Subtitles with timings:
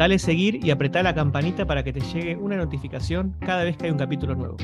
[0.00, 3.84] Dale seguir y apretá la campanita para que te llegue una notificación cada vez que
[3.84, 4.56] hay un capítulo nuevo.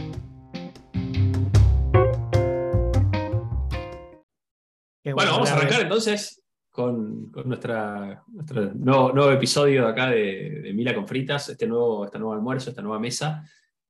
[5.04, 11.50] bueno, vamos a arrancar entonces con, nuestra, nuestro nuevo, episodio acá de, Mila con Fritas,
[11.50, 13.44] este nuevo, este nuevo almuerzo, esta nueva mesa,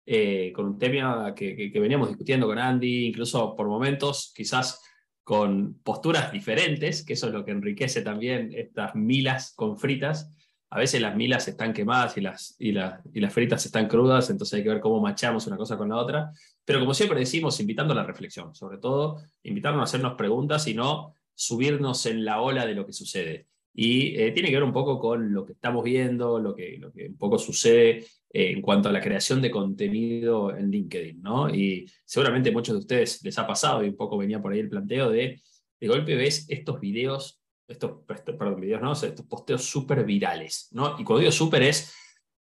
[0.04, 4.82] eh, con un tema que, que, veníamos discutiendo con Andy, incluso por momentos, quizás
[5.22, 10.32] con posturas diferentes, que eso es lo que enriquece también estas milas con fritas,
[10.68, 14.58] a veces las milas están quemadas y las, y, y las fritas están crudas, entonces
[14.58, 16.32] hay que ver cómo machamos una cosa con la otra.
[16.64, 20.74] Pero como siempre decimos, invitando a la reflexión, sobre todo invitarnos a hacernos preguntas y
[20.74, 23.46] no subirnos en la ola de lo que sucede.
[23.72, 26.90] Y eh, tiene que ver un poco con lo que estamos viendo, lo que, lo
[26.90, 31.48] que un poco sucede eh, en cuanto a la creación de contenido en LinkedIn, ¿no?
[31.48, 34.70] Y seguramente muchos de ustedes les ha pasado, y un poco venía por ahí el
[34.70, 35.42] planteo de,
[35.78, 38.92] de golpe ves estos videos estos, perdón, ¿no?
[38.92, 40.96] estos posteos súper virales, ¿no?
[40.98, 41.94] Y cuando digo súper es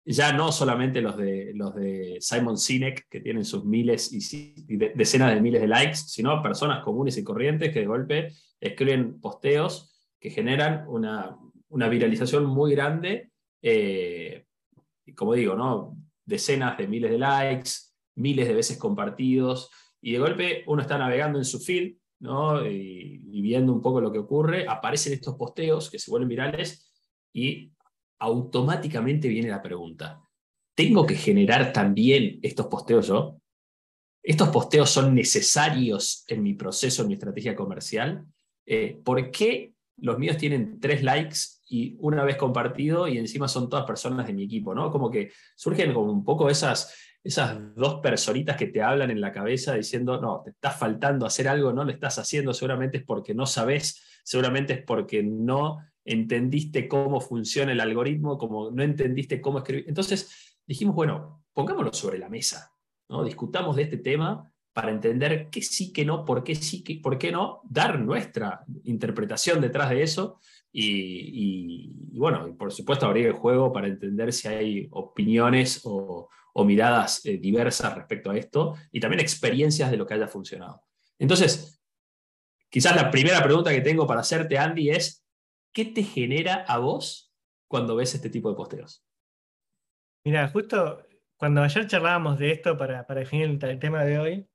[0.06, 5.34] ya no solamente los de, los de Simon Sinek, que tienen sus miles y, decenas
[5.34, 10.30] de miles de likes, sino personas comunes y corrientes que de golpe escriben posteos que
[10.30, 11.36] generan una,
[11.68, 13.30] una viralización muy grande,
[13.62, 14.44] eh,
[15.06, 15.96] y como digo, ¿no?
[16.24, 17.70] decenas de miles de likes,
[18.16, 21.94] miles de veces compartidos, y de golpe uno está navegando en su feed
[22.66, 26.90] y, viendo un poco lo que ocurre, aparecen estos posteos que se vuelven virales
[27.32, 27.70] y
[28.18, 30.22] automáticamente viene la pregunta,
[30.74, 33.40] ¿tengo que generar también estos posteos yo?
[34.22, 38.24] ¿Estos posteos son necesarios en mi proceso, en mi estrategia comercial?
[38.64, 41.36] Eh, ¿Por qué los míos tienen tres likes
[41.68, 44.74] y una vez compartido y encima son todas personas de mi equipo?
[44.74, 44.90] ¿no?
[44.90, 46.94] Como que surgen como un poco esas,
[47.24, 51.48] esas dos personitas que te hablan en la cabeza diciendo, no, te está faltando hacer
[51.48, 56.86] algo, no lo estás haciendo, seguramente es porque no sabes, seguramente es porque no entendiste
[56.86, 59.86] cómo funciona el algoritmo, como no entendiste cómo escribir.
[59.88, 62.70] Entonces dijimos, bueno, pongámoslo sobre la mesa,
[63.08, 63.24] ¿no?
[63.24, 67.16] discutamos de este tema para entender qué sí, qué no, por qué sí, qué, por
[67.16, 73.26] qué no, dar nuestra interpretación detrás de eso y, y bueno, y por supuesto abrir
[73.28, 78.76] el juego para entender si hay opiniones o, o miradas eh, diversas respecto a esto
[78.90, 80.82] y también experiencias de lo que haya funcionado.
[81.18, 81.82] Entonces,
[82.70, 85.24] quizás la primera pregunta que tengo para hacerte, Andy, es,
[85.72, 87.34] ¿qué te genera a vos
[87.68, 89.04] cuando ves este tipo de posteos?
[90.24, 91.04] Mira, justo
[91.36, 94.48] cuando ayer charlábamos de esto para, para definir el, tema de hoy,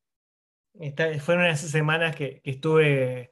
[1.20, 3.32] fueron unas semanas que, estuve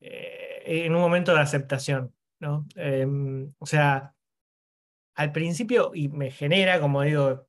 [0.00, 2.66] eh, en un momento de aceptación, ¿no?
[2.76, 4.14] Em, o sea,
[5.14, 7.48] al principio, y me genera, como digo,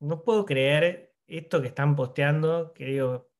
[0.00, 3.30] no puedo creer esto que están posteando, que digo,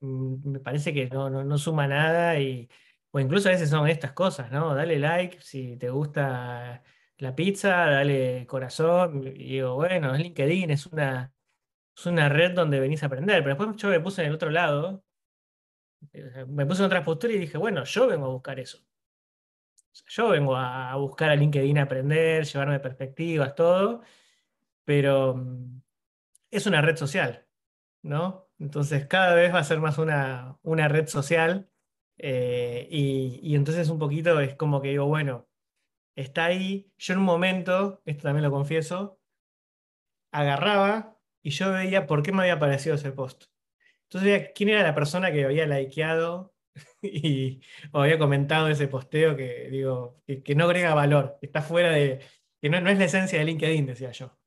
[0.00, 2.68] mm, me parece que no, no, suma nada y,
[3.10, 4.74] o incluso a veces son estas cosas, ¿no?
[4.74, 6.82] Dale like si te gusta
[7.18, 11.32] la pizza, dale corazón, y digo, bueno, es LinkedIn, es una,
[11.96, 14.50] es una red donde venís a aprender, pero después yo me puse en el otro
[14.50, 15.04] lado,
[16.12, 18.78] eh, me puse en otra postura y dije, bueno, yo vengo a buscar eso.
[20.08, 24.02] yo vengo a buscar a LinkedIn a aprender, llevarme perspectivas, todo,
[24.84, 25.80] pero mm,
[26.50, 27.46] es una red social,
[28.02, 28.48] ¿no?
[28.58, 31.70] Entonces cada vez va a ser más una, una red social
[32.18, 35.48] eh, y, entonces un poquito es como que digo, bueno,
[36.16, 39.20] está ahí, yo en un momento, esto también lo confieso,
[40.32, 43.44] agarraba y yo veía por qué me había aparecido ese post.
[44.04, 46.54] Entonces veía quién era la persona que había likeado
[47.02, 47.60] y,
[47.92, 52.20] o había comentado ese posteo que digo, que, no agrega valor, está fuera de,
[52.60, 54.37] que no, no es la esencia de LinkedIn, decía yo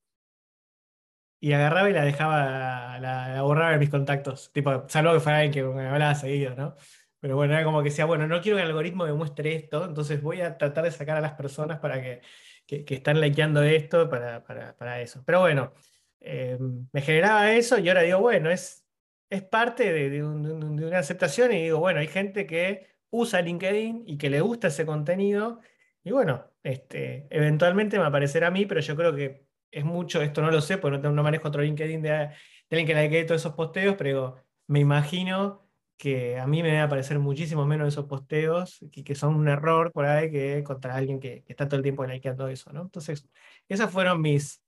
[1.41, 4.51] y agarraba y la dejaba, la, borraba en mis contactos.
[4.53, 6.75] Tipo, salvo que fuera alguien que me hablaba seguido, ¿no?
[7.19, 9.85] Pero bueno, era como que decía, bueno, no quiero que el algoritmo me muestre esto,
[9.85, 12.21] entonces voy a tratar de sacar a las personas para que,
[12.67, 15.23] que, están likeando esto para, para, para, eso.
[15.25, 15.73] Pero bueno,
[16.19, 16.57] eh,
[16.91, 18.85] me generaba eso y ahora digo, bueno, es,
[19.29, 24.17] es parte de, de, una aceptación y digo, bueno, hay gente que usa LinkedIn y
[24.17, 25.59] que le gusta ese contenido
[26.03, 30.41] y bueno, este, eventualmente me aparecerá a mí, pero yo creo que es mucho, esto
[30.41, 33.53] no lo sé, porque no, no manejo otro LinkedIn de, de alguien que todos esos
[33.53, 34.35] posteos, pero
[34.67, 39.35] me imagino que a mí me debe aparecer muchísimo menos esos posteos, que, que son
[39.35, 42.81] un error por ahí, que contra alguien que, está todo el tiempo likeando eso, ¿no?
[42.81, 43.27] Entonces,
[43.69, 44.63] esas fueron mis,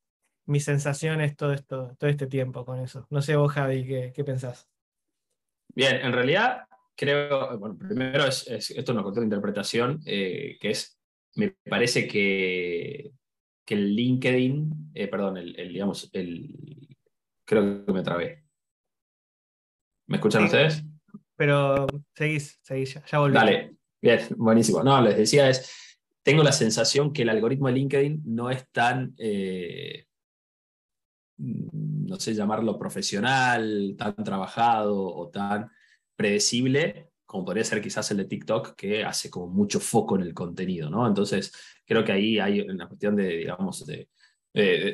[0.46, 3.08] mis sensaciones todo, esto, todo este tiempo con eso.
[3.10, 4.70] No sé vos, Javi, ¿qué, qué pensás?
[5.74, 10.70] Bien, en realidad creo, bueno, primero es, esto es una cuestión de interpretación, eh, que
[10.70, 11.00] es,
[11.36, 13.12] me parece que,
[13.66, 16.98] que el LinkedIn, eh, perdón, el, digamos, el,
[17.46, 18.44] creo que me trabé.
[20.08, 20.84] ¿Me escuchan ustedes?
[21.36, 23.34] Pero seguís, seguís, ya, ya volví.
[23.34, 24.84] Dale, bien, buenísimo.
[24.84, 29.16] No, les decía es, tengo la sensación que el algoritmo de LinkedIn no es tan,
[29.18, 30.06] eh,
[31.38, 35.70] no sé llamarlo profesional, tan trabajado o tan
[36.16, 40.36] predecible como podría ser quizás el de TikTok, que hace como mucho foco en el
[40.36, 41.08] contenido, ¿no?
[41.08, 41.52] Entonces,
[41.84, 44.08] creo que ahí hay una cuestión de, digamos, de,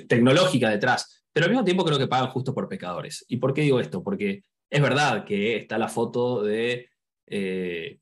[0.08, 3.26] tecnológica detrás, pero al mismo tiempo creo que pagan justo por pecadores.
[3.28, 4.02] ¿Y por qué digo esto?
[4.02, 6.88] Porque es verdad que está la foto de,
[7.28, 8.00] eh,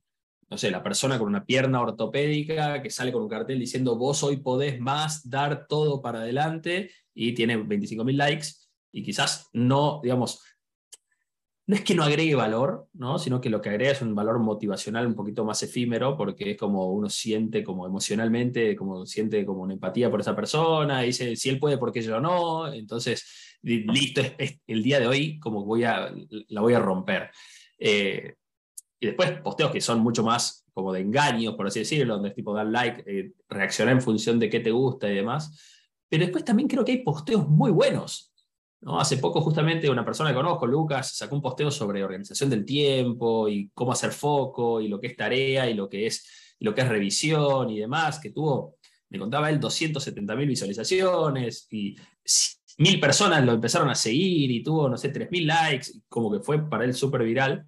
[0.52, 4.22] no sé, la persona con una pierna ortopédica que sale con un cartel diciendo vos
[4.22, 8.48] hoy podés más dar todo para adelante y tiene 25.000 likes
[8.92, 10.44] y quizás no, digamos,
[11.68, 13.20] no es que no agregue valor, ¿no?
[13.20, 16.58] sino que lo que agrega es un valor motivacional un poquito más efímero, porque es
[16.58, 21.36] como uno siente como emocionalmente, como siente como una empatía por esa persona, y dice,
[21.36, 22.72] si él puede, ¿por qué yo no?
[22.72, 24.22] Entonces, listo,
[24.66, 26.10] el día de hoy como voy a,
[26.48, 27.32] la voy a romper.
[27.78, 28.36] Eh,
[29.00, 32.36] y después posteos que son mucho más como de engaño, por así decirlo, donde es
[32.36, 35.60] tipo dar like, eh, reaccionar en función de qué te gusta y demás.
[36.08, 38.27] Pero después también creo que hay posteos muy buenos,
[38.82, 39.00] ¿no?
[39.00, 43.48] Hace poco justamente una persona que conozco, Lucas, sacó un posteo sobre organización del tiempo
[43.48, 46.82] y cómo hacer foco y lo que es tarea y lo que es, lo que
[46.82, 48.78] es revisión y demás, que tuvo,
[49.10, 51.96] me contaba él, 270 mil visualizaciones y
[52.78, 56.40] mil personas lo empezaron a seguir y tuvo, no sé, 3 mil likes, como que
[56.40, 57.66] fue para él súper viral.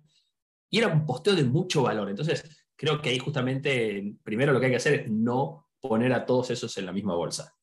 [0.70, 2.10] Y era un posteo de mucho valor.
[2.10, 2.44] Entonces,
[2.76, 6.52] creo que ahí justamente, primero lo que hay que hacer es no poner a todos
[6.52, 7.56] esos en la misma bolsa.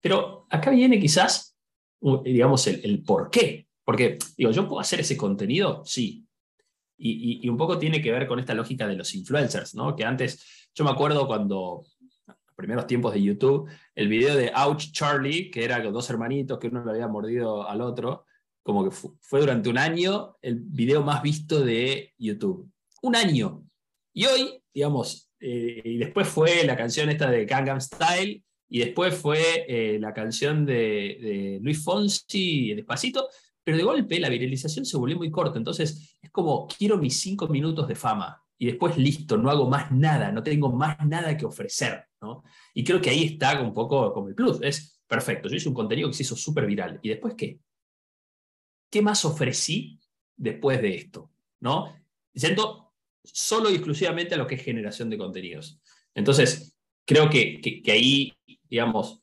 [0.00, 1.55] Pero acá viene quizás
[2.00, 3.66] digamos, el, por qué.
[3.84, 5.82] Porque, digo, ¿yo puedo hacer ese contenido?
[5.84, 6.26] Sí.
[6.98, 9.94] Y, un poco tiene que ver con esta lógica de los influencers, ¿no?
[9.94, 11.84] Que antes, yo me acuerdo cuando,
[12.56, 16.68] primeros tiempos de YouTube, el video de Ouch Charlie, que era con dos hermanitos, que
[16.68, 18.24] uno le había mordido al otro,
[18.62, 22.68] como que fue durante un año el video más visto de YouTube.
[23.02, 23.62] Un año.
[24.12, 29.14] Y hoy, digamos, eh, y después fue la canción esta de Gangnam Style, y después
[29.14, 33.28] fue eh, la canción de, Luis Fonsi, Despacito,
[33.62, 35.58] pero de golpe la viralización se volvió muy corta.
[35.58, 39.92] Entonces es como, quiero mis cinco minutos de fama y después listo, no hago más
[39.92, 42.04] nada, no tengo más nada que ofrecer.
[42.20, 42.42] ¿no?
[42.74, 44.58] Y creo que ahí está un poco como el plus.
[44.62, 46.98] Es perfecto, yo hice un contenido que se hizo súper viral.
[47.02, 47.60] ¿Y después qué?
[48.90, 50.00] ¿Qué más ofrecí
[50.36, 51.30] después de esto?
[51.60, 51.94] ¿no?
[52.34, 55.80] Siento solo y exclusivamente a lo que es generación de contenidos.
[56.14, 56.75] Entonces,
[57.06, 58.32] creo que, ahí
[58.68, 59.22] digamos,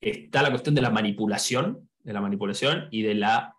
[0.00, 3.56] está la cuestión de la manipulación, de la manipulación y de la,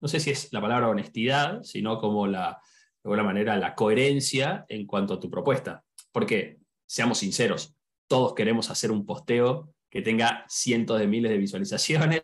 [0.00, 2.60] no sé si es la palabra honestidad, sino como la,
[3.02, 5.84] de alguna manera, la coherencia en cuanto a tu propuesta.
[6.12, 7.76] Porque, seamos sinceros,
[8.06, 12.22] todos queremos hacer un posteo que tenga cientos de miles de visualizaciones,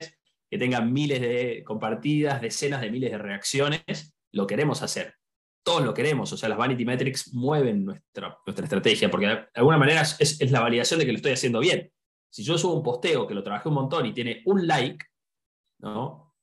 [0.49, 5.15] que tenga miles de compartidas, decenas de miles de reacciones, lo queremos hacer.
[5.63, 9.79] Todos lo queremos, o sea, las vanity metrics mueven nuestra, nuestra estrategia, porque de alguna
[9.79, 11.93] manera es, es la validación de que lo estoy haciendo bien.
[12.31, 15.05] Si yo subo un posteo que lo trabajé un montón y tiene un like,
[15.81, 16.35] ¿no?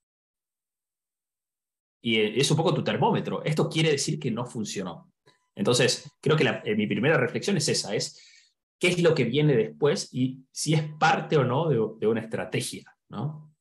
[2.01, 3.43] Y es un poco tu termómetro.
[3.43, 5.11] Esto quiere decir que no funcionó.
[5.55, 8.21] Entonces, creo que eh, mi primera reflexión es esa, es
[8.79, 12.95] qué es lo que viene después y si es parte o no de, una estrategia,
[13.09, 13.55] ¿no?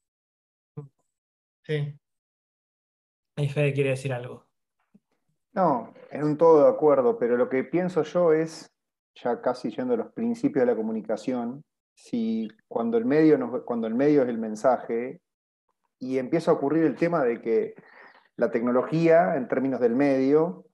[1.65, 1.99] Sí.
[3.37, 4.46] Ahí Fede quiere decir algo.
[5.57, 8.71] No, en un todo de acuerdo, pero lo que pienso yo es,
[9.15, 13.95] ya casi yendo a los principios de la comunicación, si cuando el medio, cuando el
[13.95, 15.23] medio es el mensaje
[15.99, 17.75] y empieza a ocurrir el tema de que
[18.37, 20.67] la tecnología, en términos del medio,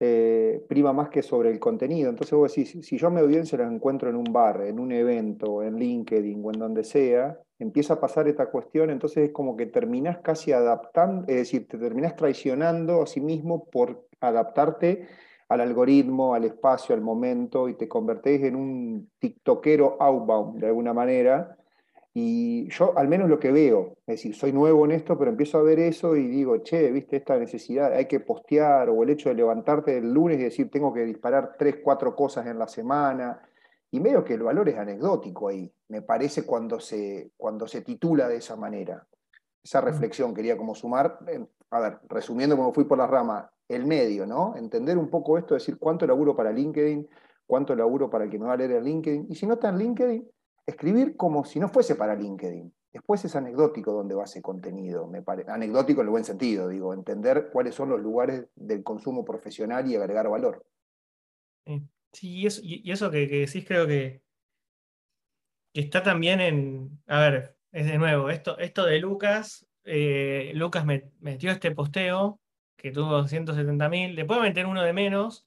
[0.00, 2.10] eh, prima más que sobre el contenido.
[2.10, 4.90] Entonces vos decís, si yo a mi audiencia la encuentro en un bar, en un
[4.90, 9.56] evento, en LinkedIn o en donde sea, empieza a pasar esta cuestión, entonces es como
[9.56, 15.06] que terminás casi adaptando, es decir, te terminás traicionando a sí mismo por adaptarte
[15.48, 20.92] al algoritmo, al espacio, al momento, y te convertís en un tiktokero outbound de alguna
[20.92, 21.56] manera.
[22.16, 25.58] Y yo al menos lo que veo, es decir, soy nuevo en esto, pero empiezo
[25.58, 29.30] a ver eso y digo, che, viste esta necesidad, hay que postear, o el hecho
[29.30, 33.40] de levantarte el lunes y decir, tengo que disparar tres, cuatro cosas en la semana.
[33.90, 38.28] Y medio que el valor es anecdótico ahí, me parece cuando se, cuando se titula
[38.28, 39.06] de esa manera.
[39.64, 41.18] Esa reflexión quería como sumar,
[41.70, 44.54] a ver, resumiendo como fui por la rama, el medio, ¿no?
[44.56, 47.08] Entender un poco esto, decir cuánto laburo para LinkedIn,
[47.46, 49.70] cuánto laburo para el que me va a leer en LinkedIn, y si no está
[49.70, 50.30] en LinkedIn,
[50.66, 52.72] escribir como si no fuese para LinkedIn.
[52.92, 55.50] Después es anecdótico donde va ese contenido, me parece.
[55.50, 59.96] Anecdótico en el buen sentido, digo, entender cuáles son los lugares del consumo profesional y
[59.96, 60.64] agregar valor.
[62.12, 64.22] Sí, y eso, y eso que, decís creo que,
[65.72, 70.86] que, está también en, a ver, es de nuevo, esto, esto de Lucas, eh, Lucas
[70.86, 72.40] me, metió este posteo
[72.76, 75.44] que tuvo 170 mil, va a meter uno de menos,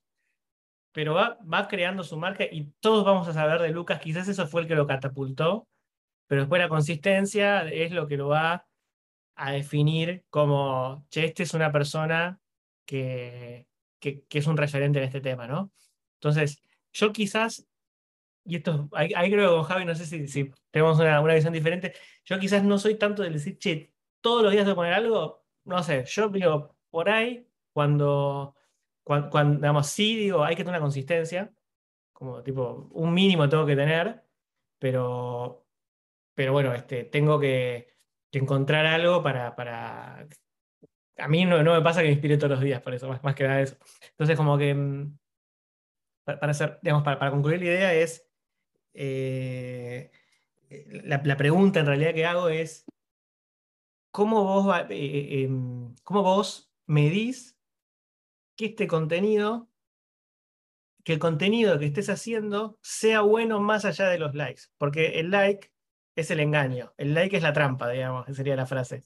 [0.91, 4.45] pero va, va creando su marca y todos vamos a saber de Lucas, quizás eso
[4.45, 5.69] fue el que lo catapultó,
[6.27, 8.67] pero después la consistencia es lo que lo va
[9.35, 12.41] a definir como, che, este es una persona
[12.85, 13.67] que,
[14.01, 15.71] que, es un referente en este tema, ¿no?
[16.15, 17.65] Entonces, yo quizás,
[18.47, 21.93] y esto, ahí, creo que con Javi, no sé si, tenemos una, una, visión diferente,
[22.25, 25.83] yo quizás no soy tanto de decir, che, todos los días de poner algo, no
[25.83, 28.55] sé, yo digo, por ahí, cuando,
[29.03, 31.53] cuando, digamos, sí digo, hay que tener una consistencia,
[32.13, 34.23] como tipo, un mínimo tengo que tener,
[34.79, 35.67] pero
[36.37, 37.87] pero bueno, este, tengo que,
[38.31, 40.27] encontrar algo para, para...
[41.17, 43.33] A mí no, me pasa que me inspire todos los días, por eso, más, más
[43.33, 43.75] que nada eso.
[44.11, 45.17] Entonces, como que, mm,
[46.25, 48.26] para, hacer, digamos, para, concluir la idea es,
[48.97, 50.11] eh,
[51.03, 52.85] la, pregunta en realidad que hago es,
[54.11, 57.57] ¿cómo vos, eh, eh, em, ¿cómo vos medís
[58.55, 59.69] que este contenido
[61.07, 64.63] que el contenido que estés haciendo sea bueno más allá de los likes.
[64.77, 65.71] Porque el like
[66.17, 66.93] es el engaño.
[66.97, 69.05] El like es la trampa, digamos, sería la frase.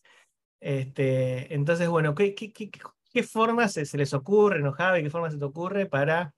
[0.59, 5.03] Este, entonces, bueno, ¿qué, qué, qué, formas se, les ocurre, ¿no, Javi?
[5.03, 6.33] ¿Qué formas se te ocurre para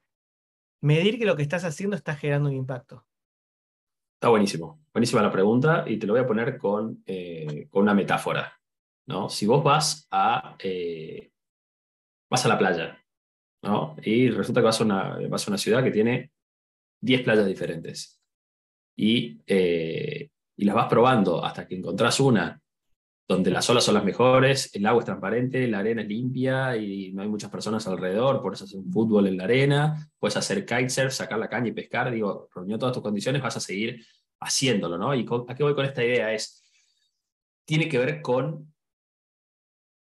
[0.82, 3.06] medir que lo que estás haciendo está generando un impacto?
[4.24, 4.80] Está buenísimo.
[4.94, 8.58] Buenísima la pregunta y te lo voy a poner con, eh, con una metáfora.
[9.06, 9.28] ¿no?
[9.28, 11.30] Si vos vas a, eh,
[12.32, 13.06] vas a la playa
[13.64, 13.98] ¿no?
[14.02, 16.32] y resulta que vas a, una, vas a una ciudad que tiene
[17.02, 18.22] 10 playas diferentes
[18.96, 22.63] y eh, y las vas probando hasta que encontrás una
[23.28, 27.14] donde las olas son las mejores, el agua es transparente, la arena es limpia y
[27.14, 31.14] no hay muchas personas alrededor, puedes hacer un fútbol en la arena, puedes hacer kitesurf,
[31.14, 34.06] sacar la caña y pescar, digo, reunió todas tus condiciones, vas a seguir
[34.42, 35.16] haciéndolo, ¿no?
[35.16, 36.34] ¿Y a qué voy con esta idea?
[36.34, 36.64] Es,
[37.66, 38.74] tiene que ver con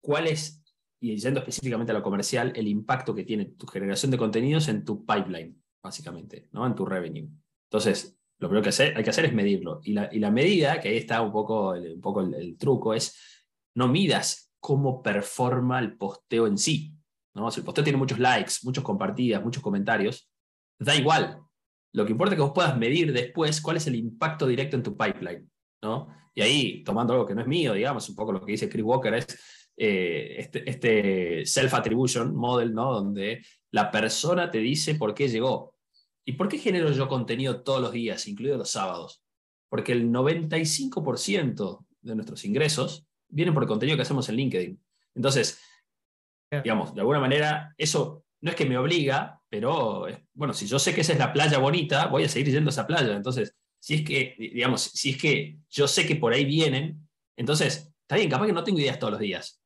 [0.01, 0.61] cuál es,
[0.99, 4.83] y yendo específicamente a lo comercial, el impacto que tiene tu generación de contenidos en
[4.83, 6.65] tu pipeline, básicamente, ¿no?
[6.67, 7.29] En tu revenue.
[7.69, 9.79] Entonces, lo primero que hay que hacer es medirlo.
[9.83, 13.15] Y la, medida, que ahí está un poco, el, truco, es
[13.75, 16.93] no midas cómo performa el posteo en sí.
[17.51, 20.29] Si el posteo tiene muchos likes, muchos compartidas, muchos comentarios,
[20.79, 21.41] da igual.
[21.93, 24.83] Lo que importa es que vos puedas medir después cuál es el impacto directo en
[24.83, 25.49] tu pipeline.
[26.33, 28.83] Y ahí, tomando algo que no es mío, digamos, un poco lo que dice Chris
[28.83, 29.25] Walker es
[29.77, 32.93] eh, este, este self-attribution model, ¿no?
[32.93, 35.74] donde la persona te dice por qué llegó.
[36.25, 39.23] ¿Y por qué genero yo contenido todos los días, incluidos los sábados?
[39.69, 44.83] Porque el 95% de nuestros ingresos vienen por el contenido que hacemos en LinkedIn.
[45.13, 45.61] Entonces,
[46.51, 50.93] digamos, de alguna manera, eso no es que me obliga, pero bueno, si yo sé
[50.93, 53.15] que esa es la playa bonita, voy a seguir yendo a esa playa.
[53.15, 57.93] Entonces, si es que, digamos, si es que yo sé que por ahí vienen, entonces,
[58.01, 59.61] está bien, capaz que no tengo ideas todos los días,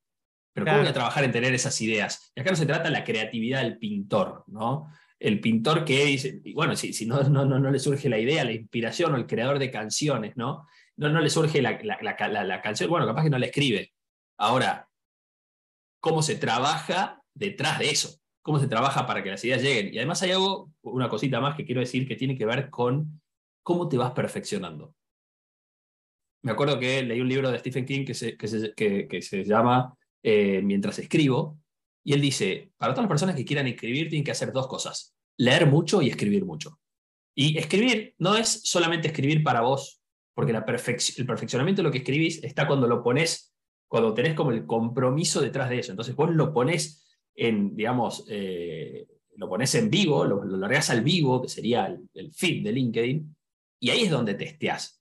[0.54, 2.32] pero ¿cómo voy a trabajar en tener esas ideas?
[2.36, 4.88] Y acá no se trata de la creatividad del pintor, ¿no?
[5.20, 8.54] El pintor que dice, bueno, si, si no, no, no, le surge la idea, la
[8.54, 10.66] inspiración o el creador de canciones, ¿no?
[10.96, 13.94] No, no le surge la, la, canción, bueno, capaz que no la escribe.
[14.38, 14.90] Ahora,
[16.00, 18.20] ¿cómo se trabaja detrás de eso?
[18.42, 19.94] ¿Cómo se trabaja para que las ideas lleguen?
[19.94, 23.22] Y además hay algo, una cosita más que quiero decir que tiene que ver con
[23.62, 24.96] cómo te vas perfeccionando.
[26.42, 30.62] Me acuerdo que leí un libro de Stephen King que se, que se, llama eh,
[30.64, 31.60] Mientras escribo,
[32.10, 35.16] y él dice, para todas las personas que quieran escribir, tienen que hacer dos cosas,
[35.38, 36.80] leer mucho y escribir mucho.
[37.36, 40.02] Y escribir no es solamente escribir para vos,
[40.34, 43.54] porque el perfeccionamiento de lo que escribís está cuando lo pones,
[43.88, 45.92] cuando tenés como el compromiso detrás de eso.
[45.92, 51.04] Entonces vos lo pones en, digamos, eh, lo pones en vivo, lo, lo largas al
[51.04, 53.36] vivo, que sería el, feed de LinkedIn,
[53.82, 55.00] y ahí es donde testeás.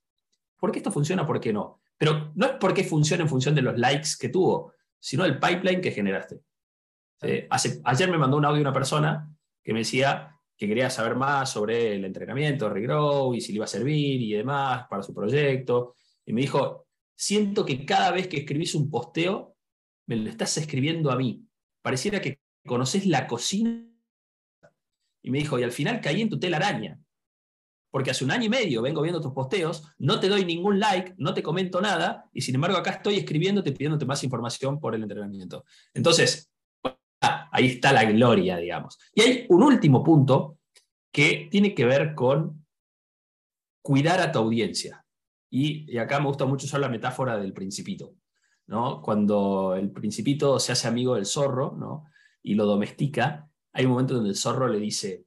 [0.58, 1.26] ¿Por qué esto funciona?
[1.26, 1.80] ¿Por qué no?
[1.96, 5.80] Pero no es porque funciona en función de los likes que tuvo, sino el pipeline
[5.80, 6.42] que generaste.
[7.20, 9.28] Ayer me mandó un audio una persona
[9.62, 13.64] que me decía que quería saber más sobre el entrenamiento, Regrow, y si le iba
[13.64, 15.94] a servir y demás para su proyecto.
[16.26, 19.56] Y me dijo, siento que cada vez que escribís un posteo,
[20.06, 21.44] me lo estás escribiendo a mí.
[21.80, 23.84] Pareciera que conoces la cocina.
[25.22, 26.98] Y me dijo, y al final caí en tu telaraña.
[27.90, 31.14] Porque hace un año y medio vengo viendo tus posteos, no te doy ningún like,
[31.18, 35.02] no te comento nada, y sin embargo acá estoy escribiéndote, pidiéndote más información por el
[35.02, 35.64] entrenamiento.
[35.94, 36.47] Entonces,
[37.20, 38.98] ahí está la gloria, digamos.
[39.14, 40.58] Y hay un último punto
[41.12, 42.66] que tiene que ver con
[43.82, 45.04] cuidar a tu audiencia.
[45.50, 48.14] Y, acá me gusta mucho usar la metáfora del principito.
[48.66, 49.00] ¿no?
[49.00, 52.04] Cuando el principito se hace amigo del zorro ¿no?
[52.42, 55.24] y lo domestica, hay un momento donde el zorro le dice,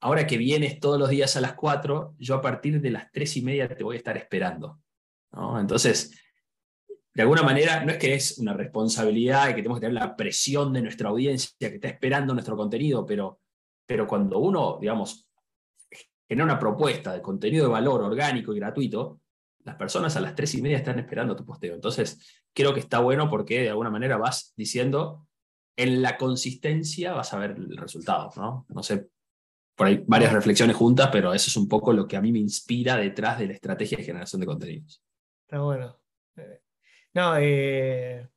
[0.00, 3.36] ahora que vienes todos los días a las 4, yo a partir de las 3
[3.36, 4.80] y media te voy a estar esperando.
[5.58, 6.12] Entonces,
[7.14, 10.16] de alguna manera, no es que es una responsabilidad y que tenemos que tener la
[10.16, 13.40] presión de nuestra audiencia que está esperando nuestro contenido, pero,
[13.86, 15.28] pero cuando uno, digamos,
[16.26, 19.20] genera una propuesta de contenido de valor orgánico y gratuito,
[19.64, 21.74] las personas a las 3 y media están esperando tu posteo.
[21.74, 22.18] Entonces,
[22.52, 25.26] creo que está bueno porque de alguna manera vas diciendo,
[25.76, 28.66] en la consistencia vas a ver el resultado, ¿no?
[28.68, 29.08] No sé
[29.74, 32.38] por ahí varias reflexiones juntas, pero eso es un poco lo que a mí me
[32.38, 35.02] inspira detrás de la estrategia de generación de contenidos.
[35.46, 35.96] Está bueno.
[36.36, 36.61] Eh,
[37.14, 38.28] no, eh,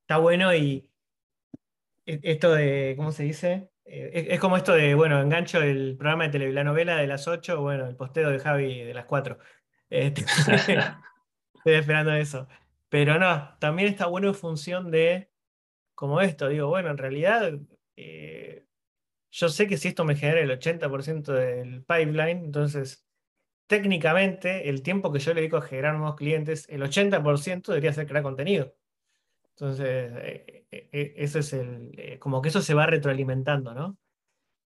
[0.00, 0.90] está bueno y
[2.06, 3.70] e, esto de, ¿cómo se dice?
[3.84, 7.28] Eh, es, como esto de, bueno, engancho el programa de televisión, la novela de las
[7.28, 9.38] 8, bueno, el posteo de Javi de las 4.
[9.90, 10.22] Este,
[11.54, 12.48] estoy esperando eso.
[12.88, 15.30] Pero no, también está bueno en función de,
[15.94, 17.52] como esto, digo, bueno, en realidad
[19.32, 23.06] yo sé que si esto me genera el 80% del pipeline, entonces
[23.72, 28.06] técnicamente el tiempo que yo le dedico a generar nuevos clientes, el 80% debería ser
[28.06, 28.76] crear contenido.
[29.56, 33.96] Entonces, eh, eh, eh, eso es el, como que eso se va retroalimentando, ¿no?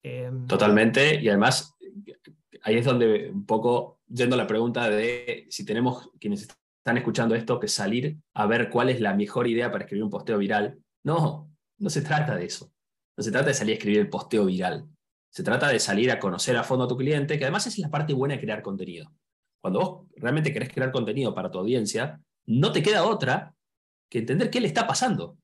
[0.04, 1.78] Em, Totalmente, y además
[2.64, 7.36] ahí es donde un poco, yendo a la pregunta de si tenemos quienes están escuchando
[7.36, 10.78] esto, que salir a ver cuál es la mejor idea para escribir un posteo viral.
[11.06, 12.70] No, no se trata de eso.
[13.16, 14.90] No se trata de salir a escribir el posteo viral.
[15.30, 17.90] Se trata de salir a conocer a fondo a tu cliente, que además es la
[17.90, 19.14] parte buena de crear contenido.
[19.62, 23.54] Cuando vos realmente querés crear contenido para tu audiencia, no te queda otra
[24.10, 25.38] que entender qué le está pasando.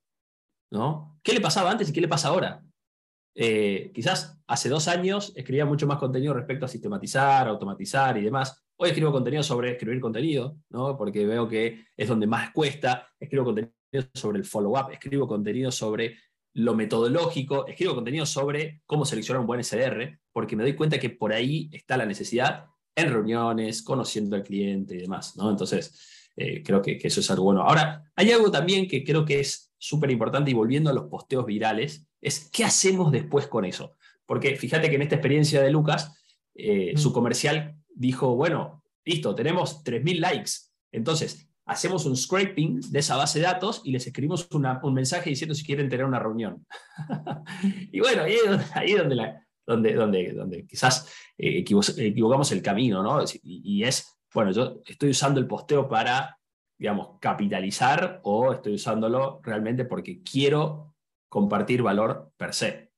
[0.71, 1.19] ¿no?
[1.23, 2.63] ¿Qué le pasaba antes y qué le pasa ahora?
[3.35, 8.63] Eh, quizás hace dos años escribía mucho más contenido respecto a sistematizar, automatizar y demás.
[8.77, 10.97] Hoy escribo contenido sobre escribir contenido, ¿no?
[10.97, 13.07] porque veo que es donde más cuesta.
[13.19, 13.73] Escribo contenido
[14.13, 16.17] sobre el follow-up, escribo contenido sobre
[16.55, 21.09] lo metodológico, escribo contenido sobre cómo seleccionar un buen SDR, porque me doy cuenta que
[21.09, 25.35] por ahí está la necesidad en reuniones, conociendo al cliente y demás.
[25.35, 25.51] ¿no?
[25.51, 27.61] Entonces, eh, creo que, eso es algo bueno.
[27.61, 31.45] Ahora, hay algo también que creo que es súper importante y volviendo a los posteos
[31.45, 33.97] virales, es qué hacemos después con eso.
[34.25, 36.13] Porque fíjate que en esta experiencia de Lucas,
[36.55, 36.97] eh, mm.
[36.97, 40.51] su comercial dijo, bueno, listo, tenemos 3.000 likes.
[40.93, 45.55] Entonces, hacemos un scraping de esa base de datos y les escribimos un mensaje diciendo
[45.55, 46.65] si quieren tener una reunión.
[47.91, 49.33] y bueno, ahí, es donde,
[49.65, 51.63] donde, donde, donde quizás eh,
[51.97, 53.23] equivocamos el camino, ¿no?
[53.43, 56.37] Y, es, bueno, yo estoy usando el posteo para,
[56.77, 60.93] digamos, capitalizar o estoy usándolo realmente porque quiero
[61.29, 62.91] compartir valor per se.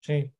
[0.00, 0.32] Sí.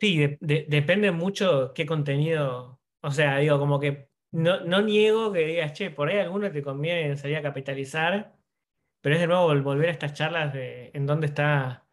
[0.00, 5.90] Sí, depende mucho qué contenido, o sea, digo, como que no, niego que digas, che,
[5.90, 8.36] por ahí alguno te conviene salir a capitalizar,
[9.00, 11.86] pero es de nuevo volver a estas charlas de en dónde está.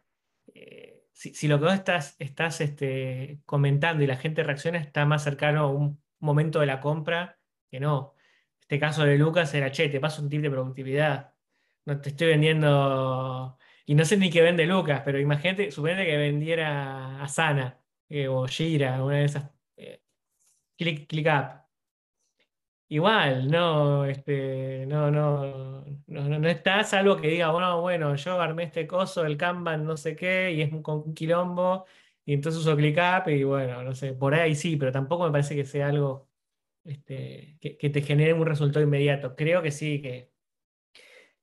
[0.54, 5.22] Eh, si, lo que vos estás, estás este, comentando y la gente reacciona, está más
[5.24, 7.38] cercano a un momento de la compra
[7.70, 8.14] que no.
[8.60, 11.34] Este caso de Lucas era, che, te paso un tip de productividad.
[11.84, 13.58] No te estoy vendiendo.
[13.86, 18.46] Y no sé ni qué vende Lucas, pero imagínate, suponete que vendiera Asana eh, o
[18.48, 19.50] Gira, una de esas.
[19.76, 20.02] Eh,
[20.76, 21.61] click, click up
[22.92, 28.86] igual, no, este, no, no, no, está, salvo que diga, bueno, bueno, yo armé este
[28.86, 31.86] coso, el Kanban, no sé qué, y es un, quilombo,
[32.26, 35.56] y entonces uso ClickUp, y bueno, no sé, por ahí sí, pero tampoco me parece
[35.56, 36.28] que sea algo
[36.84, 39.36] este, que, te genere un resultado inmediato.
[39.36, 40.30] Creo que sí, que,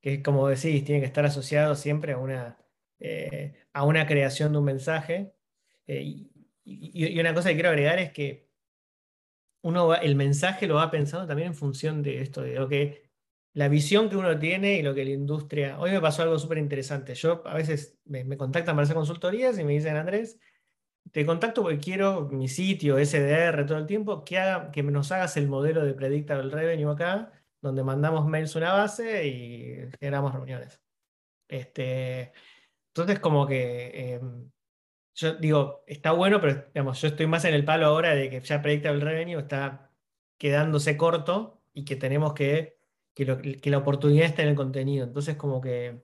[0.02, 2.58] que como decís, tiene que estar asociado siempre a una,
[3.00, 5.34] eh, a una creación de un mensaje.
[5.88, 6.28] Eh,
[6.66, 8.49] y una cosa que quiero agregar es que
[9.62, 13.10] uno el mensaje lo va pensando también en función de esto, de lo que
[13.54, 15.80] la visión que uno tiene y lo que la industria.
[15.80, 17.16] Hoy me pasó algo súper interesante.
[17.16, 20.40] Yo a veces me, contactan para hacer consultorías y me dicen, Andrés,
[21.12, 25.38] te contacto porque quiero mi sitio, SDR, todo el tiempo, que, haga, que nos hagas
[25.38, 30.82] el modelo de Predictable Revenue acá, donde mandamos mails a una base y generamos reuniones.
[31.48, 32.32] Este,
[32.94, 34.52] entonces, como que em,
[35.20, 38.40] yo digo, está bueno, pero digamos, yo estoy más en el palo ahora de que
[38.42, 39.92] ya Predictable Revenue está
[40.38, 42.80] quedándose corto y que tenemos que,
[43.14, 43.26] que,
[43.70, 45.06] la oportunidad está en el contenido.
[45.06, 46.02] Entonces, como que...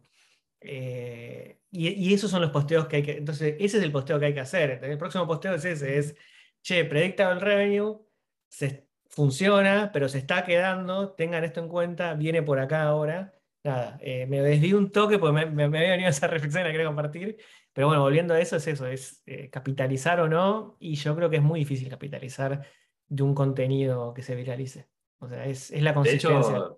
[0.61, 3.17] Eh, y, esos son los posteos que hay que...
[3.17, 4.81] Entonces, ese es el posteo que hay que hacer.
[4.83, 6.15] El próximo posteo es ese, es,
[6.61, 8.05] che, Predictable Revenue
[8.49, 13.33] se, funciona, pero se está quedando, tengan esto en cuenta, viene por acá ahora.
[13.63, 16.71] Nada, eh, me desví un toque porque me, me, había venido esa reflexión y la
[16.71, 17.37] quería compartir.
[17.75, 21.29] Pero bueno, volviendo a eso, es eso, es eh, capitalizar o no, y yo creo
[21.29, 22.65] que es muy difícil capitalizar
[23.05, 24.87] de un contenido que se viralice.
[25.19, 26.69] O sea, es, la consistencia.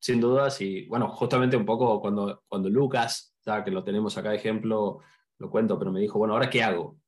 [0.00, 4.30] sin dudas, y bueno, justamente un poco cuando, cuando Lucas, ya que lo tenemos acá
[4.30, 5.00] de ejemplo,
[5.36, 6.98] lo cuento, pero me dijo, bueno, ¿ahora qué hago?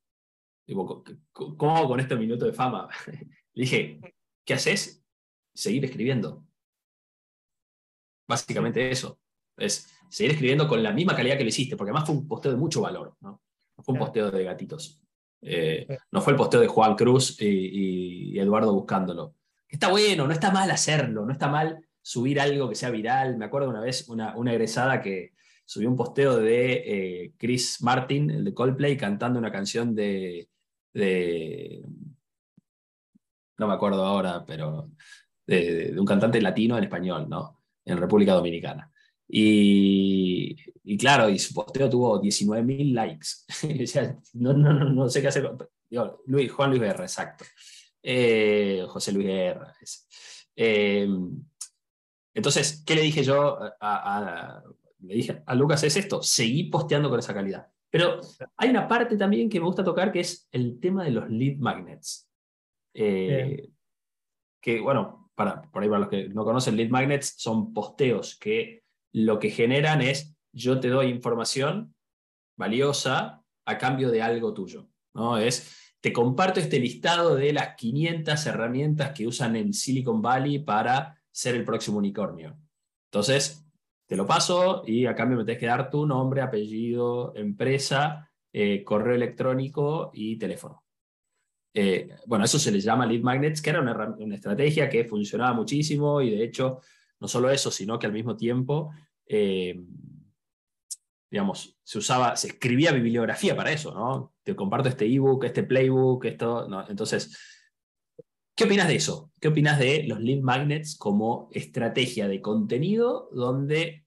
[0.67, 2.87] Digo, ¿cómo hago con este minuto de fama?
[3.55, 3.99] Le dije,
[4.45, 5.03] ¿qué haces?
[5.55, 6.45] Seguir escribiendo.
[8.27, 9.19] Básicamente eso.
[9.57, 12.51] Es seguir escribiendo con la misma calidad que lo hiciste, porque además fue un posteo
[12.51, 13.41] de mucho valor, ¿no?
[13.77, 15.01] fue un posteo de gatitos.
[15.41, 19.35] Eh, no fue el posteo de Juan Cruz y, Eduardo buscándolo.
[19.67, 23.37] Está bueno, no está mal hacerlo, no está mal subir algo que sea viral.
[23.37, 28.29] Me acuerdo una vez una, una egresada que subió un posteo de eh, Chris Martin,
[28.31, 30.49] el de Coldplay, cantando una canción de,
[30.93, 31.83] de
[33.59, 34.89] no me acuerdo ahora, pero
[35.45, 37.61] de, un cantante latino en español, ¿no?
[37.85, 38.88] En República Dominicana.
[39.31, 43.27] Y, y claro, y su posteo tuvo 19.000 likes.
[44.33, 45.51] no, no, no, sé qué hacer.
[46.25, 47.45] Luis, Juan Luis Guerra, exacto.
[48.01, 49.75] Eh, José Luis Guerra.
[50.55, 51.07] Eh,
[52.33, 54.63] entonces, ¿qué le dije yo a,
[55.01, 55.83] le dije a Lucas?
[55.83, 57.67] Es esto, seguí posteando con esa calidad.
[57.91, 58.21] Pero
[58.57, 61.57] hay una parte también que me gusta tocar que es el tema de los lead
[61.57, 62.27] magnets.
[62.95, 63.69] Eh,
[64.59, 68.83] que, bueno, para, por ahí para los que no conocen, lead magnets son posteos que
[69.11, 71.95] lo que generan es yo te doy información
[72.57, 74.89] valiosa a cambio de algo tuyo.
[75.13, 75.37] ¿no?
[75.37, 81.17] Es, te comparto este listado de las 500 herramientas que usan en Silicon Valley para
[81.31, 82.57] ser el próximo unicornio.
[83.11, 83.65] Entonces,
[84.07, 88.83] te lo paso y a cambio me tienes que dar tu nombre, apellido, empresa, eh,
[88.83, 90.83] correo electrónico y teléfono.
[91.73, 95.53] Eh, bueno, eso se les llama lead magnets, que era una, una estrategia que funcionaba
[95.53, 96.81] muchísimo y de hecho
[97.19, 98.91] no solo eso, sino que al mismo tiempo,
[99.25, 99.79] eh,
[101.29, 104.33] digamos, se usaba, se escribía bibliografía para eso, ¿no?
[104.43, 107.37] Te comparto este ebook, este playbook, esto, Entonces,
[108.55, 109.31] ¿qué opinas de eso?
[109.39, 114.05] ¿Qué opinas de los lead magnets como estrategia de contenido donde,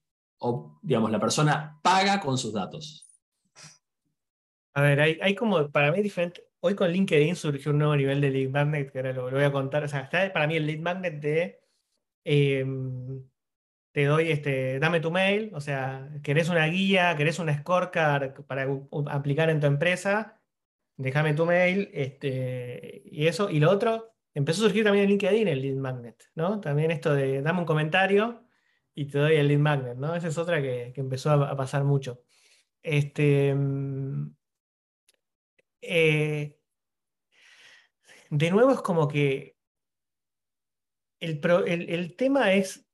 [0.81, 3.07] digamos, la persona paga con sus datos?
[4.75, 6.43] A ver, hay, como, para mí diferente.
[6.59, 9.45] Hoy con LinkedIn surgió un nuevo nivel de lead magnet, que ahora lo, lo voy
[9.45, 9.83] a contar.
[9.83, 11.62] O sea, está para mí el lead magnet de
[12.23, 13.23] Em,
[13.93, 18.67] te doy este, dame tu mail, o sea, querés una guía, querés una scorecard para
[19.09, 20.41] aplicar en tu empresa,
[20.97, 25.47] déjame tu mail, este, y eso, y lo otro, empezó a surgir también en LinkedIn
[25.47, 26.59] el lead magnet, ¿no?
[26.61, 28.45] También esto de dame un comentario
[28.95, 30.15] y te doy el lead magnet, ¿no?
[30.15, 32.23] Esa es otra que, empezó a, pasar mucho.
[32.81, 34.35] Este, em,
[35.81, 36.57] eh,
[38.29, 39.52] de nuevo es como que
[41.23, 42.85] el, tema es,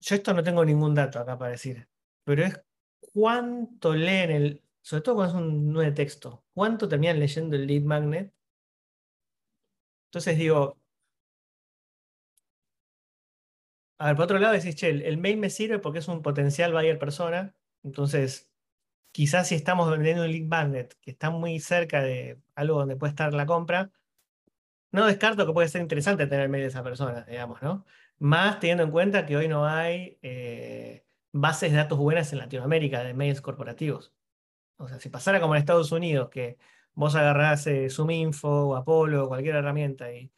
[0.00, 1.88] yo esto no tengo ningún dato acá para decir,
[2.24, 2.60] pero es
[3.00, 7.82] cuánto leen el, sobre todo cuando es un nuevo texto, cuánto terminan leyendo el lead
[7.82, 8.32] magnet.
[10.08, 10.78] Entonces digo,
[13.98, 16.72] a ver, por otro lado decís, che, el, mail me sirve porque es un potencial
[16.72, 18.50] buyer persona, entonces
[19.12, 23.10] quizás si estamos vendiendo un lead magnet que está muy cerca de algo donde puede
[23.10, 23.92] estar la compra,
[24.92, 27.84] no descarto que puede ser interesante tener mail de esa persona, digamos, ¿no?
[28.18, 33.02] Más teniendo en cuenta que hoy no hay eh, bases de datos buenas en Latinoamérica
[33.02, 34.12] de mails corporativos.
[34.76, 36.58] O sea, si pasara como en Estados Unidos, que
[36.94, 40.30] vos agarrás eh, Info o Apollo o cualquier herramienta y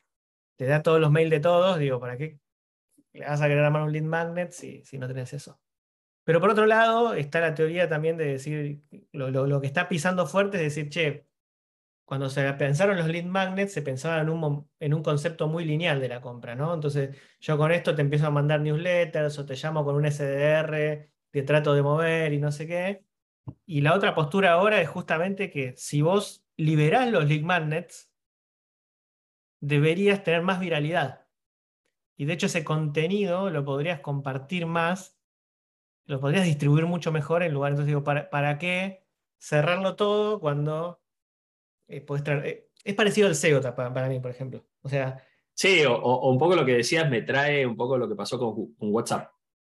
[0.57, 2.39] te da todos los mails de todos, digo, ¿para qué
[3.13, 5.61] le vas a querer armar un lead magnet si, si no tenés eso?
[6.25, 10.27] Pero por otro lado, está la teoría también de decir, lo, lo que está pisando
[10.27, 11.27] fuerte es decir, che,
[12.05, 16.01] cuando se pensaron los lead magnets, se pensaba en un, en un concepto muy lineal
[16.01, 16.75] de la compra, ¿no?
[16.75, 21.11] Entonces, yo con esto te empiezo a mandar newsletters o te llamo con un SDR,
[21.31, 23.05] te trato de mover y no sé qué.
[23.67, 28.13] Y la otra postura ahora es justamente que si vos liberás los lead magnets,
[29.61, 31.27] deberías tener más viralidad.
[32.17, 35.19] Y de hecho ese contenido lo podrías compartir más,
[36.05, 39.07] lo podrías distribuir mucho mejor en lugar, entonces digo, ¿para, para qué
[39.39, 41.04] cerrarlo todo cuando
[41.89, 44.65] eh, eh, es parecido al SEO para, mí, por ejemplo.
[44.83, 45.23] O sea.
[45.55, 48.75] Sí, o, un poco lo que decías me trae un poco lo que pasó con,
[48.79, 49.31] WhatsApp,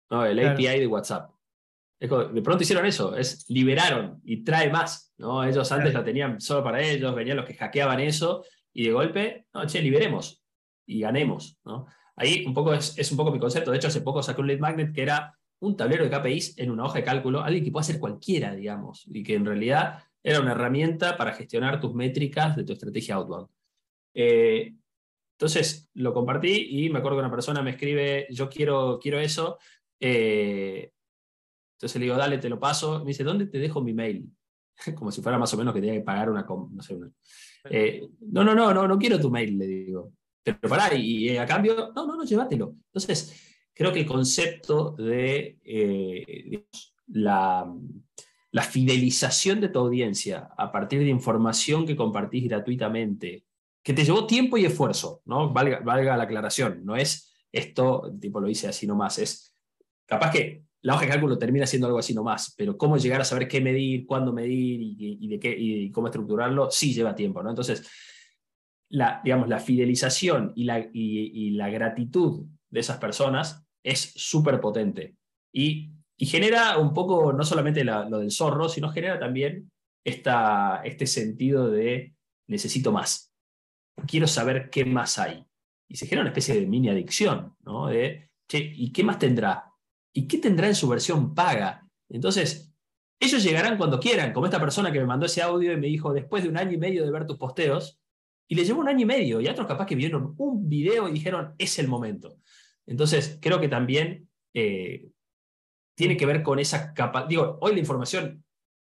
[0.09, 0.25] ¿no?
[0.25, 1.31] El API de WhatsApp.
[1.99, 5.43] de pronto hicieron eso, es liberaron y trae más, ¿no?
[5.43, 8.43] Ellos antes lo tenían solo para ellos, venían los que hackeaban eso
[8.73, 10.43] y de golpe, no, che, liberemos
[10.85, 11.87] y ganemos, ¿no?
[12.15, 13.71] Ahí un poco es, es un poco mi concepto.
[13.71, 16.71] De hecho, hace poco saqué un lead magnet que era un tablero de KPIs en
[16.71, 20.39] una hoja de cálculo, alguien que puede hacer cualquiera, digamos, y que en realidad era
[20.39, 23.47] una herramienta para gestionar tus métricas de tu estrategia outbound.
[24.13, 24.75] Eh,
[25.33, 29.57] entonces lo compartí y me acuerdo que una persona me escribe, yo quiero, quiero eso.
[29.99, 30.91] Eh,
[31.75, 32.99] entonces le digo, dale, te lo paso.
[32.99, 34.29] Me dice, ¿dónde te dejo mi mail?
[34.95, 36.45] Como si fuera más o menos que tenía que pagar una...
[36.47, 36.95] No sé,
[37.69, 40.13] Eh, no, no, no, no, no quiero tu mail, le digo.
[40.43, 42.75] Pero pará, y, a cambio, no, no, no, llévatelo.
[42.85, 46.65] Entonces, creo que el concepto de eh,
[47.07, 47.71] la,
[48.51, 53.45] la fidelización de tu audiencia a partir de información que compartís gratuitamente,
[53.83, 55.51] que te llevó tiempo y esfuerzo, ¿no?
[55.51, 59.55] Valga, valga la aclaración, no es esto, tipo lo hice así nomás, es
[60.05, 63.25] capaz que la hoja de cálculo termina siendo algo así nomás, pero cómo llegar a
[63.25, 67.49] saber qué medir, cuándo medir y, de qué, y cómo estructurarlo, sí lleva tiempo, ¿no?
[67.49, 67.87] Entonces,
[68.89, 75.15] la, digamos, la fidelización y la, y, la gratitud de esas personas es súper potente.
[75.53, 75.91] Y,
[76.25, 79.71] genera un poco, no solamente lo del zorro, sino genera también
[80.03, 82.13] esta, este sentido de
[82.47, 83.33] necesito más.
[84.07, 85.45] Quiero saber qué más hay.
[85.89, 87.87] Y se genera una especie de mini adicción, ¿no?
[87.87, 89.65] De, che, ¿y qué más tendrá?
[90.13, 91.87] ¿Y qué tendrá en su versión paga?
[92.09, 92.73] Entonces,
[93.19, 96.13] ellos llegarán cuando quieran, como esta persona que me mandó ese audio y me dijo,
[96.13, 97.99] después de un año y medio de ver tus posteos,
[98.47, 101.13] y le llevó un año y medio, y otros capaz que vieron un video y
[101.13, 102.37] dijeron, es el momento.
[102.85, 105.07] Entonces, creo que también eh,
[106.01, 107.29] tiene que ver con esa capacidad.
[107.29, 108.43] Digo, hoy la información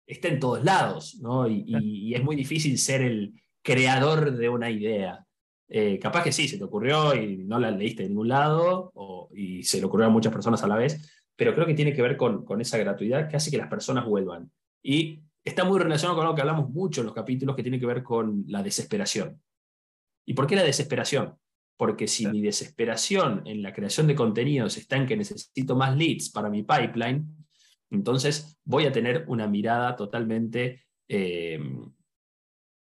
[0.06, 1.48] está en todos lados, ¿no?
[1.48, 5.26] Y, es muy difícil ser el creador de una idea.
[5.68, 8.94] Eh, capaz que sí, se te ocurrió y no la leíste de ningún lado,
[9.34, 12.04] y se le ocurrió a muchas personas a la vez, pero creo que tiene que
[12.04, 14.52] ver con, con esa gratuidad que hace que las personas vuelvan.
[14.84, 17.88] Y está muy relacionado con algo que hablamos mucho en los capítulos, que tiene que
[17.88, 19.42] ver con la desesperación.
[20.28, 21.40] ¿Y por qué la desesperación?
[21.80, 26.30] Porque si mi desesperación en la creación de contenidos está en que necesito más leads
[26.30, 27.26] para mi pipeline,
[27.90, 31.58] entonces voy a tener una mirada totalmente eh,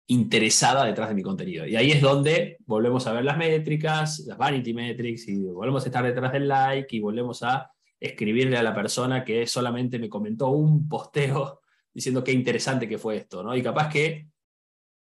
[0.06, 1.66] interesada detrás de mi contenido.
[1.66, 5.88] Y ahí es donde volvemos a ver las métricas, las vanity metrics, y volvemos a
[5.88, 10.48] estar detrás del like y volvemos a escribirle a la persona que solamente me comentó
[10.48, 11.60] un posteo
[11.92, 13.54] diciendo qué interesante que fue esto, ¿no?
[13.54, 14.26] Y capaz que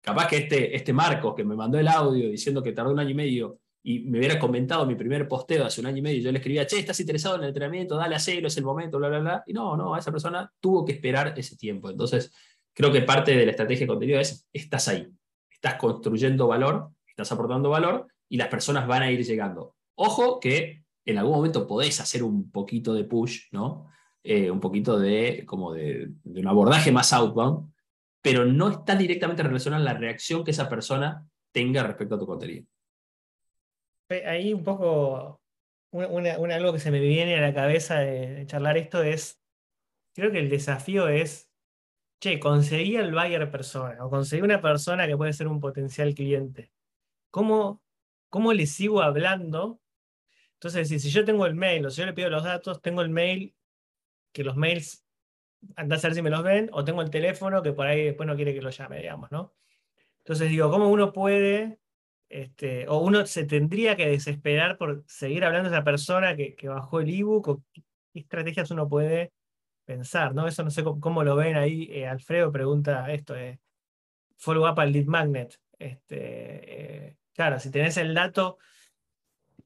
[0.02, 3.10] capaz que este, este Marcos que me mandó el audio diciendo que tardó un año
[3.10, 6.32] y medio y me hubiera comentado mi primer posteo hace un año y medio, yo
[6.32, 9.08] le escribía, che, estás interesado en el entrenamiento, dale a cero, es el momento, bla,
[9.08, 9.44] bla, bla.
[9.46, 11.90] Y no, no, esa persona tuvo que esperar ese tiempo.
[11.90, 12.32] Entonces,
[12.72, 15.08] creo que parte de la estrategia de contenido es, estás ahí,
[15.50, 19.74] estás construyendo valor, estás aportando valor y las personas van a ir llegando.
[19.96, 23.88] Ojo que en algún momento podés hacer un poquito de push, ¿no?
[24.22, 27.71] Eh, un poquito de, como de un abordaje más outbound,
[28.22, 32.64] pero no está directamente relacionada la reacción que esa persona tenga respecto a tu contenido.
[34.08, 35.42] Ahí un poco,
[35.90, 39.40] una, algo que se me viene a la cabeza de, charlar esto es,
[40.14, 41.50] creo que el desafío es,
[42.20, 46.70] che, conseguí al buyer persona o conseguí una persona que puede ser un potencial cliente.
[47.30, 47.82] ¿Cómo,
[48.28, 49.80] cómo le sigo hablando?
[50.54, 53.02] Entonces, si, si yo tengo el mail o si yo le pido los datos, tengo
[53.02, 53.54] el mail,
[54.32, 55.01] que los mails
[55.76, 58.26] anda a ver si me los ven, o tengo el teléfono que por ahí después
[58.26, 59.54] no quiere que lo llame, digamos, ¿no?
[60.18, 61.78] Entonces digo, ¿cómo uno puede,
[62.28, 67.00] este, o uno se tendría que desesperar por seguir hablando de esa persona que, bajó
[67.00, 67.82] el ebook, o qué
[68.14, 69.32] estrategias uno puede
[69.84, 70.46] pensar, ¿no?
[70.46, 71.88] Eso no sé cómo, lo ven ahí.
[71.90, 73.60] Eh, Alfredo pregunta esto, eh,
[74.38, 75.58] follow up al lead magnet.
[75.78, 78.58] Este, eh, claro, si tenés el dato,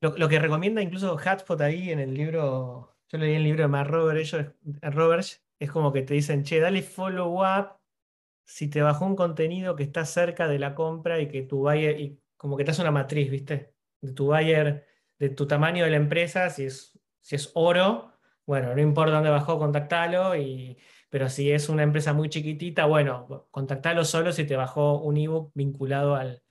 [0.00, 3.88] lo, que recomienda incluso Hatspot ahí en el libro, yo leí el libro de Matt
[3.88, 7.78] Roberts, es como que te dicen, che, dale follow up
[8.46, 12.00] si te bajó un contenido que está cerca de la compra y que tu buyer,
[12.00, 13.74] y como que te hace una matriz, ¿viste?
[14.00, 14.86] De tu buyer,
[15.18, 18.12] de tu tamaño de la empresa, si es, si es oro,
[18.46, 20.78] bueno, no importa dónde bajó, contactalo, y,
[21.10, 25.50] pero si es una empresa muy chiquitita, bueno, contactalo solo si te bajó un ebook
[25.54, 26.42] vinculado al,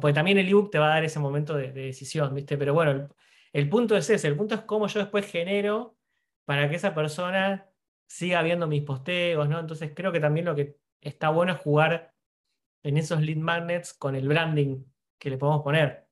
[0.00, 2.56] porque también el ebook te va a dar ese momento de, decisión, ¿viste?
[2.56, 3.08] Pero bueno, el,
[3.52, 5.96] el punto es ese, el punto es cómo yo después genero
[6.44, 7.68] para que esa persona
[8.08, 9.60] siga viendo mis posteos, ¿no?
[9.60, 12.14] Entonces creo que también lo que está bueno es jugar
[12.82, 14.84] en esos lead magnets con el branding
[15.18, 16.08] que le podemos poner.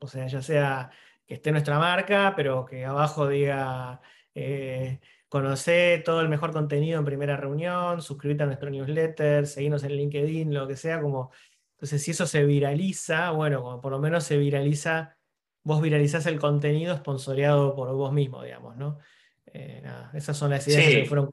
[0.00, 0.90] O sea, ya sea
[1.26, 4.00] que esté nuestra marca, pero que abajo diga,
[4.34, 9.92] eh, conocer todo el mejor contenido en primera reunión, suscríbete a nuestro newsletter, seguirnos en
[9.92, 11.30] LinkedIn, lo que sea, como...
[11.76, 15.16] Entonces, si eso se viraliza, bueno, como por lo menos se viraliza,
[15.62, 18.98] vos viralizás el contenido sponsoreado por vos mismo, digamos, ¿no?
[19.52, 19.82] Eh,
[20.14, 21.30] esas son las ideas que fueron.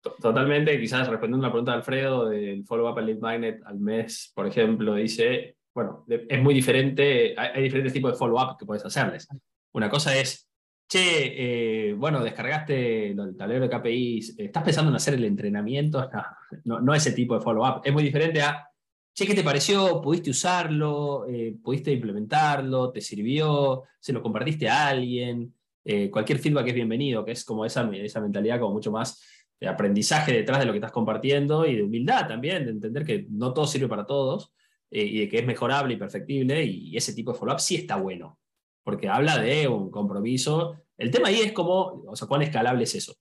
[0.00, 4.30] Totalmente, quizás respondiendo a la pregunta de Alfredo del follow-up al lead magnet al mes,
[4.34, 9.26] por ejemplo, dice, bueno, es muy diferente, hay, diferentes tipos de follow-up que puedes hacerles.
[9.72, 10.48] Una cosa es,
[10.88, 16.08] che, eh, bueno, descargaste el tablero de KPIs, ¿estás pensando en hacer el entrenamiento?
[16.64, 17.82] No, no, ese tipo de follow-up.
[17.84, 18.66] Es muy diferente a,
[19.12, 20.00] che, ¿qué te pareció?
[20.00, 21.26] ¿Pudiste usarlo?
[21.28, 22.90] Eh, ¿Pudiste implementarlo?
[22.90, 23.82] ¿Te sirvió?
[24.00, 25.54] ¿Se lo compartiste a alguien?
[25.90, 29.24] Eh, cualquier feedback es bienvenido, que es como esa, esa mentalidad como mucho más
[29.58, 33.26] de aprendizaje detrás de lo que estás compartiendo y de humildad también, de entender que
[33.30, 34.52] no todo sirve para todos
[34.90, 37.96] eh, y de que es mejorable y perfectible y ese tipo de follow-up sí está
[37.96, 38.38] bueno,
[38.84, 40.76] porque habla de un compromiso.
[40.98, 43.14] El tema ahí es cómo, o sea, cuán escalable es eso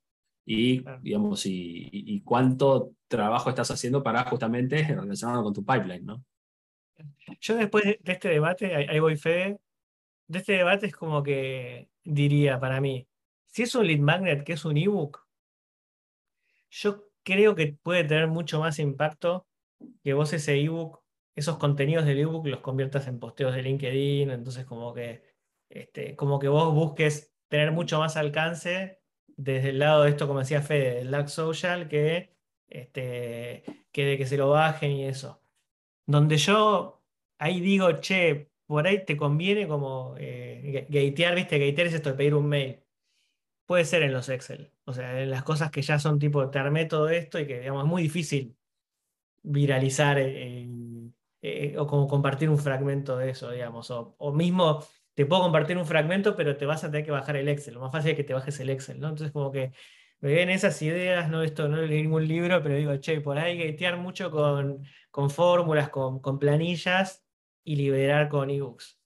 [0.45, 6.21] y, digamos, y, cuánto trabajo estás haciendo para justamente relacionarlo con tu pipeline, ¿no?
[7.39, 9.58] Yo después de este debate, ahí voy Fede,
[10.27, 13.08] de este debate es como que diría para mí,
[13.48, 15.26] si es un lead magnet que es un ebook,
[16.70, 19.48] yo creo que puede tener mucho más impacto
[20.04, 21.02] que vos ese ebook,
[21.36, 25.24] esos contenidos del ebook los conviertas en posteos de LinkedIn, entonces como que,
[25.70, 30.39] este, como que vos busques tener mucho más alcance desde el lado de esto, como
[30.39, 32.36] decía Fede, del Dark Social, que,
[32.67, 35.41] este, que de que se lo bajen y eso.
[36.06, 37.04] Donde yo
[37.38, 41.58] ahí digo, che, por ahí te conviene como eh, gatear, ¿viste?
[41.58, 42.84] Gatear es esto de pedir un mail.
[43.65, 44.73] Puede ser en los Excel.
[44.86, 47.60] O sea, en las cosas que ya son tipo, te armé todo esto y que,
[47.62, 48.58] digamos, es muy difícil
[49.43, 50.67] viralizar eh,
[51.41, 53.89] eh, o como compartir un fragmento de eso, digamos.
[53.91, 57.47] O, mismo te puedo compartir un fragmento, pero te vas a tener que bajar el
[57.49, 57.75] Excel.
[57.75, 59.10] Lo más fácil es que te bajes el Excel, ¿no?
[59.10, 59.71] Entonces, como que
[60.19, 63.58] me ven esas ideas, no esto, no leí ningún libro, pero digo, che, por ahí
[63.58, 67.26] gatear mucho con, con fórmulas, con, con planillas
[67.67, 68.97] y liberar con ebooks.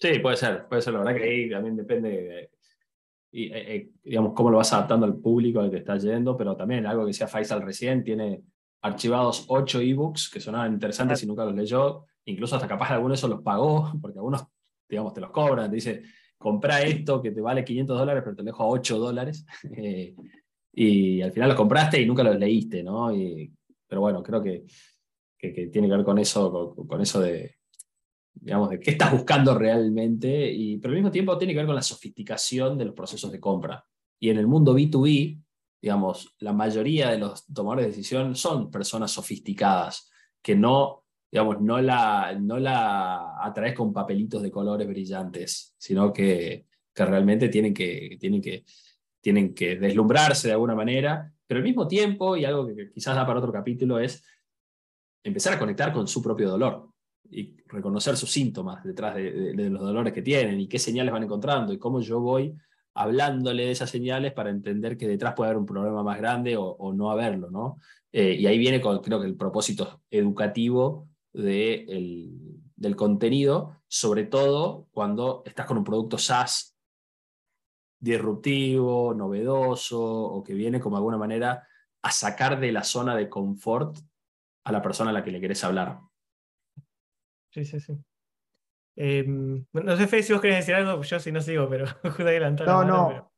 [0.00, 0.18] ¿sí?
[0.18, 0.94] puede ser, puede ser.
[0.94, 2.50] La verdad que ahí también depende de,
[3.30, 6.56] y, eh, eh, digamos, cómo lo vas adaptando al público al que estás yendo, pero
[6.56, 8.42] también algo que decía Faisal recién, tiene
[8.82, 13.20] archivados ocho ebooks que sonaban interesantes y nunca los leyó, incluso hasta capaz algunos de
[13.20, 14.44] esos los pagó, porque algunos,
[14.88, 16.02] digamos, te los cobran, te dice,
[16.36, 20.16] compra esto que te vale 500 dólares, pero te lo dejo a 8 dólares, eh,
[20.72, 23.12] y al final los compraste y nunca los leíste, ¿no?
[23.86, 24.64] pero bueno, creo que
[25.40, 27.56] que, tiene que ver con eso, con, eso de,
[28.34, 31.74] digamos, de qué estás buscando realmente, y, pero al mismo tiempo tiene que ver con
[31.74, 33.84] la sofisticación de los procesos de compra.
[34.18, 35.42] Y en el mundo B2B,
[35.80, 40.10] digamos, la mayoría de los tomadores de decisión son personas sofisticadas,
[40.42, 46.66] que no, digamos, no la, no la atraes con papelitos de colores brillantes, sino que,
[46.94, 48.64] que realmente tienen que, tienen, que,
[49.22, 53.26] tienen que deslumbrarse de alguna manera, pero al mismo tiempo, y algo que quizás da
[53.26, 54.22] para otro capítulo, es
[55.22, 56.88] empezar a conectar con su propio dolor
[57.30, 61.72] y reconocer sus síntomas detrás de, los dolores que tienen y qué señales van encontrando
[61.72, 62.54] y cómo yo voy
[62.94, 66.92] hablándole de esas señales para entender que detrás puede haber un problema más grande o,
[66.92, 67.50] no haberlo.
[67.50, 67.78] ¿no?
[68.12, 75.66] Eh, y ahí viene creo que el propósito educativo del contenido, sobre todo cuando estás
[75.66, 76.76] con un producto SaaS
[78.00, 81.66] disruptivo, novedoso o que viene como de alguna manera
[82.02, 83.96] a sacar de la zona de confort
[84.64, 86.00] a la persona a la que le querés hablar.
[87.50, 87.98] Sí, sí, sí.
[88.96, 92.22] Em, no sé, Fede, si vos querés decir algo, yo sí no sigo, pero justo
[92.22, 92.66] adelantar.
[92.66, 93.30] No, no.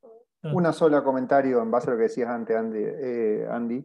[0.52, 2.80] Una sola comentario en base a lo que decías antes, Andy.
[2.82, 3.84] Eh, Andy.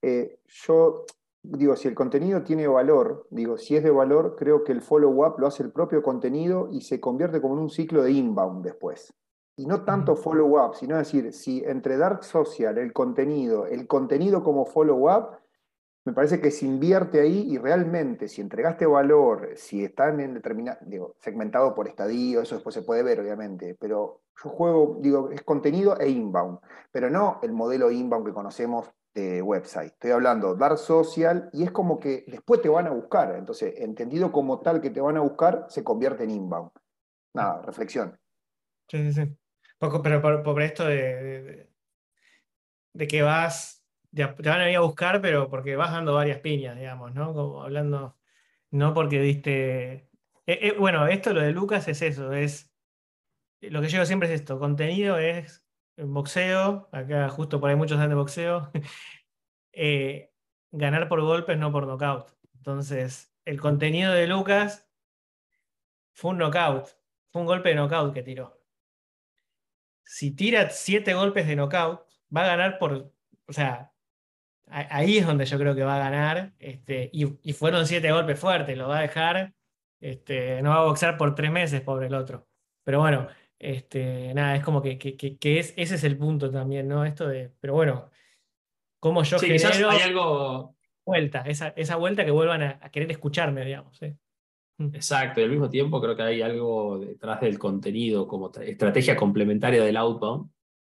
[0.00, 1.04] Eh, yo
[1.42, 5.38] digo, si el contenido tiene valor, digo, si es de valor, creo que el follow-up
[5.38, 9.12] lo hace el propio contenido y se convierte como en un ciclo de inbound después.
[9.56, 14.64] Y no tanto follow-up, sino decir, si entre Dark Social, el contenido, el contenido como
[14.64, 15.41] follow-up,
[16.04, 20.78] me parece que se invierte ahí y realmente si entregaste valor, si están en determinado,
[20.82, 25.42] digo, segmentado por estadio, eso después se puede ver obviamente, pero yo juego, digo, es
[25.42, 26.58] contenido e inbound,
[26.90, 29.92] pero no el modelo inbound que conocemos de website.
[29.92, 34.32] Estoy hablando dark social y es como que después te van a buscar, entonces entendido
[34.32, 36.70] como tal que te van a buscar, se convierte en inbound.
[37.34, 38.18] Nada, reflexión.
[38.88, 39.36] Sí, sí, sí.
[40.02, 41.70] pero por, esto de,
[42.92, 43.81] de que vas
[44.14, 47.32] te, van a venir a buscar, pero porque vas dando varias piñas, digamos, ¿no?
[47.34, 48.16] Como hablando,
[48.70, 49.92] no porque diste...
[50.46, 52.72] Eh, eh, bueno, esto lo de Lucas es eso, es...
[53.60, 55.64] Lo que yo siempre es esto, contenido es
[55.96, 58.70] boxeo, acá justo por ahí muchos dan de boxeo,
[59.72, 60.32] eh,
[60.70, 62.36] ganar por golpes, no por knockout.
[62.54, 64.88] Entonces, el contenido de Lucas
[66.12, 66.88] fue un knockout,
[67.30, 68.60] fue un golpe de knockout que tiró.
[70.04, 73.12] Si tira siete golpes de knockout, va a ganar por,
[73.46, 73.91] o sea,
[74.72, 76.52] ahí es donde yo creo que va a ganar.
[76.58, 79.52] Este, y, fueron siete golpes fuertes, lo va a dejar.
[80.00, 82.48] Este, no va a boxear por tres meses, pobre el otro.
[82.84, 84.98] Pero bueno, este, nada, es como que,
[85.40, 87.04] es, ese es el punto también, ¿no?
[87.04, 88.10] Esto de, pero bueno,
[88.98, 90.74] como yo sí, genero hay algo...
[91.04, 94.00] vuelta, esa, esa vuelta que vuelvan a, querer escucharme, digamos.
[94.78, 94.94] Mm.
[94.94, 99.84] Exacto, y al mismo tiempo creo que hay algo detrás del contenido como estrategia complementaria
[99.84, 100.50] del outbound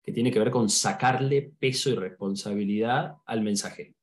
[0.04, 3.94] que tiene que ver con sacarle peso y responsabilidad al mensaje.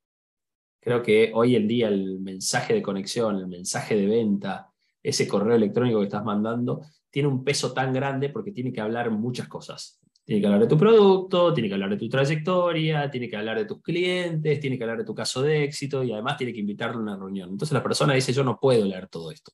[0.81, 4.71] Creo que hoy en día el mensaje de conexión, el mensaje de venta,
[5.03, 6.81] ese correo electrónico que estás mandando,
[7.11, 9.99] tiene un peso tan grande porque tiene que hablar muchas cosas.
[10.23, 13.59] Tiene que hablar de tu producto, tiene que hablar de tu trayectoria, tiene que hablar
[13.59, 16.61] de tus clientes, tiene que hablar de tu caso de éxito y además tiene que
[16.61, 17.49] invitarle a una reunión.
[17.49, 19.51] Entonces la persona dice, yo no puedo leer todo esto.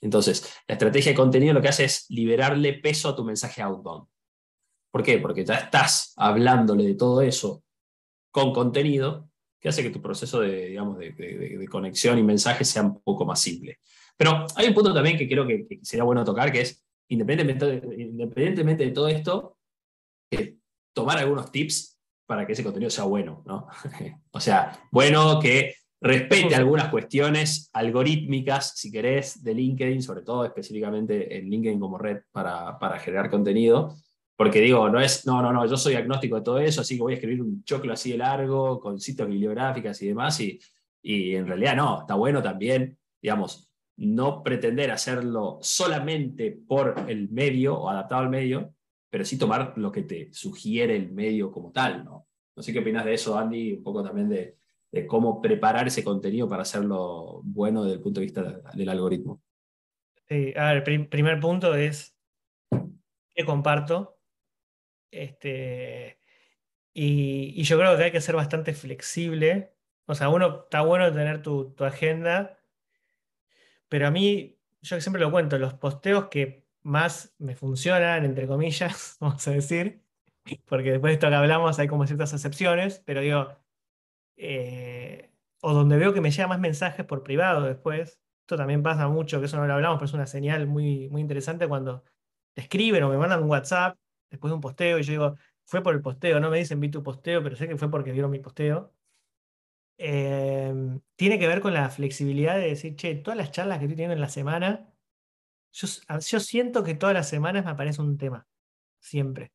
[0.00, 4.06] Entonces, la estrategia de contenido lo que hace es liberarle peso a tu mensaje outbound.
[4.92, 5.18] ¿Por qué?
[5.18, 7.64] Porque ya estás hablándole de todo eso
[8.30, 13.00] con contenido que hace que tu proceso de, digamos, de, conexión y mensaje sea un
[13.00, 13.78] poco más simple.
[14.16, 18.90] Pero hay un punto también que creo que, sería bueno tocar, que es, independientemente, de
[18.90, 19.56] todo esto,
[20.92, 23.42] tomar algunos tips para que ese contenido sea bueno.
[23.46, 23.68] ¿no?
[24.32, 31.38] o sea, bueno que respete algunas cuestiones algorítmicas, si querés, de LinkedIn, sobre todo específicamente
[31.38, 33.94] en LinkedIn como red para generar contenido,
[34.36, 37.02] porque digo, no es, no, no, no, yo soy agnóstico de todo eso, así que
[37.02, 40.58] voy a escribir un choclo así de largo, con citas bibliográficas y demás, y,
[41.02, 47.78] y en realidad no, está bueno también, digamos, no pretender hacerlo solamente por el medio
[47.78, 48.74] o adaptado al medio,
[49.10, 52.26] pero sí tomar lo que te sugiere el medio como tal, ¿no?
[52.56, 54.56] No sé qué opinas de eso, Andy, un poco también de,
[54.90, 59.42] de cómo preparar ese contenido para hacerlo bueno desde el punto de vista del algoritmo.
[60.28, 62.16] Sí, a ver, el primer punto es
[63.34, 64.18] que comparto
[65.12, 66.18] este,
[66.94, 69.74] y, yo creo que hay que ser bastante flexible.
[70.06, 72.58] O sea, uno está bueno tener tu, agenda,
[73.88, 79.16] pero a mí, yo siempre lo cuento, los posteos que más me funcionan, entre comillas,
[79.20, 80.02] vamos a decir,
[80.66, 83.56] porque después de esto que hablamos hay como ciertas excepciones, pero digo,
[84.36, 89.08] eh, o donde veo que me llegan más mensajes por privado después, esto también pasa
[89.08, 92.04] mucho, que eso no lo hablamos, pero es una señal muy, muy interesante cuando
[92.54, 93.96] te escriben o me mandan un WhatsApp
[94.32, 96.90] después de un posteo y yo digo, fue por el posteo, no me dicen vi
[96.90, 98.92] tu posteo, pero sé que fue porque vieron mi posteo.
[99.98, 103.96] Em, tiene que ver con la flexibilidad de decir, che, todas las charlas que estoy
[103.96, 104.92] teniendo en la semana,
[105.72, 108.46] yo, siento que todas las semanas me aparece un tema,
[109.00, 109.52] siempre.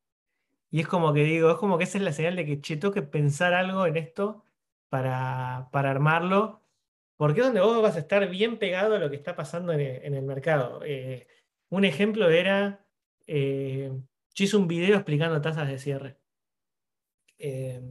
[0.69, 2.77] Y es como que digo, es como que esa es la señal de que, che,
[2.77, 4.45] tengo que pensar algo en esto
[4.89, 6.63] para, para armarlo,
[7.17, 9.81] porque es donde vos vas a estar bien pegado a lo que está pasando en
[10.13, 10.81] el, mercado.
[10.85, 11.27] Eh,
[11.69, 12.85] un ejemplo era,
[13.27, 13.91] eh,
[14.37, 16.17] yo hice un video explicando tasas de cierre.
[17.39, 17.81] Eh,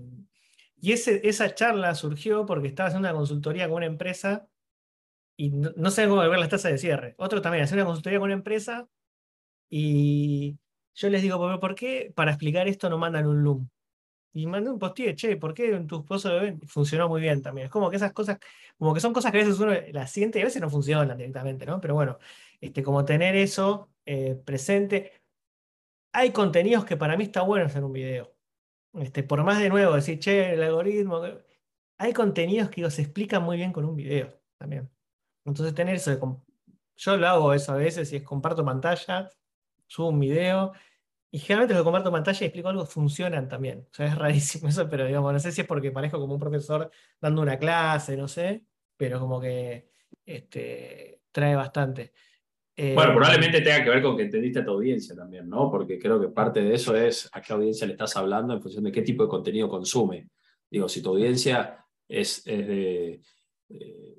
[0.80, 4.48] y esa charla surgió porque estaba haciendo una consultoría con una empresa
[5.36, 7.14] y no, no sabía cómo ver las tasas de cierre.
[7.18, 8.88] Otro también, hacer una consultoría con una empresa
[9.68, 10.56] y
[10.94, 13.68] yo les digo, ¿por qué para explicar esto no mandan un Loom?
[14.32, 16.30] Y mandé un post che, ¿por qué en tu esposo
[16.66, 17.66] funcionó muy bien también?
[17.66, 18.38] Es como que esas cosas,
[18.78, 21.16] como que son cosas que a veces uno las siente y a veces no funcionan
[21.18, 21.80] directamente, ¿no?
[21.80, 22.18] Pero bueno,
[22.60, 25.15] este, como tener eso eh, presente
[26.16, 28.34] hay contenidos que para mí está bueno hacer un video.
[28.94, 31.20] Este, por más de nuevo decir, che, el algoritmo.
[31.98, 34.90] Hay contenidos que se explican muy bien con un video también.
[35.44, 36.42] Entonces, tener eso
[36.96, 39.30] Yo lo hago eso a veces y es comparto pantalla,
[39.86, 40.72] subo un video
[41.30, 43.86] y generalmente lo comparto pantalla y explico algo, funcionan también.
[43.90, 46.40] O sea, es rarísimo eso, pero digamos, no sé si es porque parezco como un
[46.40, 46.90] profesor
[47.20, 48.64] dando una clase, no sé,
[48.96, 49.90] pero como que
[50.24, 52.14] este, trae bastante
[52.76, 55.70] bueno, eh, probablemente tenga que ver con que entendiste a tu audiencia también, ¿no?
[55.70, 58.84] Porque creo que parte de eso es a qué audiencia le estás hablando en función
[58.84, 60.28] de qué tipo de contenido consume.
[60.70, 63.20] Digo, si tu audiencia es, de...
[63.70, 64.16] Eh,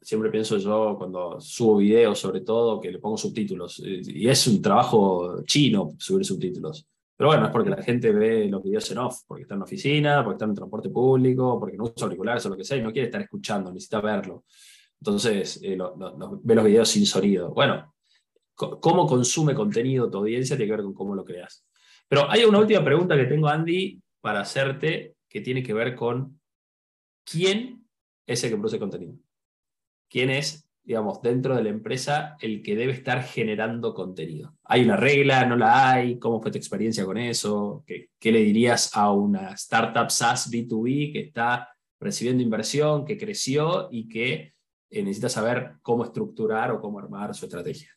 [0.00, 3.80] siempre pienso yo cuando subo videos, sobre todo, que le pongo subtítulos.
[3.84, 6.86] Y es un trabajo chino subir subtítulos.
[7.16, 9.64] Pero bueno, es porque la gente ve los videos en off, porque está en la
[9.64, 12.82] oficina, porque está en transporte público, porque no usa auriculares o lo que sea, y
[12.82, 14.44] no quiere estar escuchando, necesita verlo.
[15.02, 15.76] Entonces, eh,
[16.44, 17.52] ve los videos sin sonido.
[17.52, 17.92] Bueno,
[18.54, 21.66] cómo consume contenido tu audiencia tiene que ver con cómo lo creas.
[22.06, 26.40] Pero hay una última pregunta que tengo, Andy, para hacerte, que tiene que ver con
[27.24, 27.84] quién
[28.24, 29.16] es el que produce contenido.
[30.08, 34.54] ¿Quién es, digamos, dentro de la empresa el que debe estar generando contenido?
[34.62, 35.44] ¿Hay una regla?
[35.46, 36.20] ¿No la hay?
[36.20, 37.82] ¿Cómo fue tu experiencia con eso?
[37.88, 43.88] ¿Qué, qué le dirías a una startup SaaS B2B que está recibiendo inversión, que creció
[43.90, 44.52] y que
[44.92, 47.96] necesita saber cómo estructurar o cómo armar su estrategia.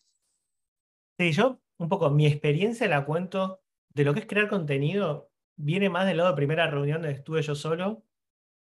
[1.17, 3.61] Sí, yo un poco mi experiencia la cuento
[3.93, 7.41] de lo que es crear contenido, viene más del lado de primera reunión donde estuve
[7.41, 8.03] yo solo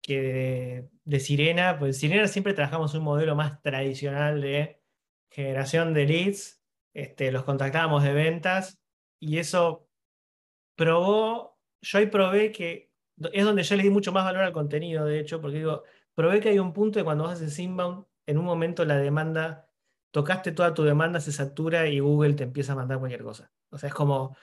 [0.02, 4.80] que de, Sirena, pues en Sirena siempre trabajamos un modelo más tradicional de
[5.30, 6.62] generación de leads,
[6.94, 8.80] este, los contactábamos de ventas
[9.20, 9.88] y eso
[10.74, 12.90] probó, yo ahí probé que
[13.32, 16.40] es donde yo le di mucho más valor al contenido, de hecho, porque digo, probé
[16.40, 19.68] que hay un punto de cuando vos haces inbound en un momento la demanda,
[20.12, 23.52] tocaste toda tu demanda, se satura y Google te empieza a mandar cualquier cosa.
[23.70, 24.36] O sea, es como,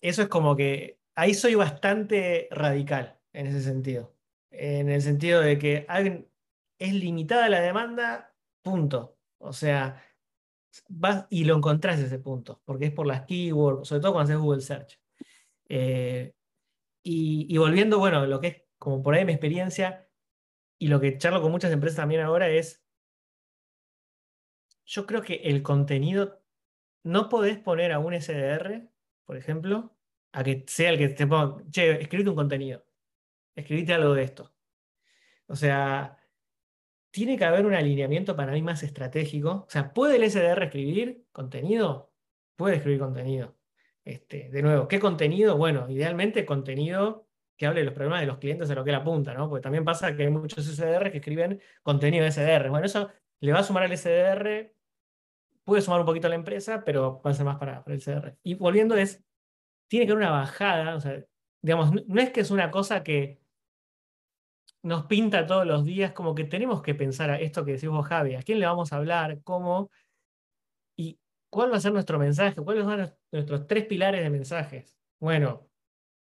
[0.00, 4.14] eso es como que ahí soy bastante radical en ese sentido.
[4.50, 5.86] En el sentido de que
[6.78, 9.16] es limitada la demanda, punto.
[9.38, 10.02] O sea,
[10.88, 14.42] vas y lo encontrás ese punto, porque es por las keywords, sobre todo cuando haces
[14.42, 15.00] Google Search.
[15.68, 16.34] Eh,
[17.02, 20.06] y, volviendo, bueno, lo que es como por ahí mi experiencia
[20.78, 22.84] y lo que charlo con muchas empresas también ahora es,
[24.88, 26.42] yo creo que el contenido,
[27.04, 28.88] no podés poner a un SDR,
[29.24, 29.94] por ejemplo,
[30.32, 32.84] a que sea el que te ponga, che, escribite un contenido,
[33.54, 34.54] escribite algo de esto.
[35.46, 36.18] O sea,
[37.10, 39.64] tiene que haber un alineamiento para mí más estratégico.
[39.66, 42.12] O sea, ¿puede el SDR escribir contenido?
[42.56, 43.56] Puede escribir contenido.
[44.04, 45.56] Este, de nuevo, ¿qué contenido?
[45.58, 48.96] Bueno, idealmente contenido que hable de los problemas de los clientes a lo que él
[48.96, 49.50] apunta, ¿no?
[49.50, 52.70] Porque también pasa que hay muchos SDR que escriben contenido SDR.
[52.70, 53.10] Bueno, eso
[53.40, 54.72] le va a sumar al SDR,
[55.68, 58.38] puede sumar un poquito a la empresa, pero va a ser más para, el SDR.
[58.42, 59.22] Y volviendo es,
[59.86, 61.22] tiene que haber una bajada, o sea,
[61.62, 63.38] digamos, no es que es una cosa que
[64.82, 68.06] nos pinta todos los días, como que tenemos que pensar a esto que decís vos,
[68.06, 69.90] Javi, a quién le vamos a hablar, cómo,
[70.96, 74.98] y cuál va a ser nuestro mensaje, cuáles son nuestros tres pilares de mensajes.
[75.20, 75.68] Bueno,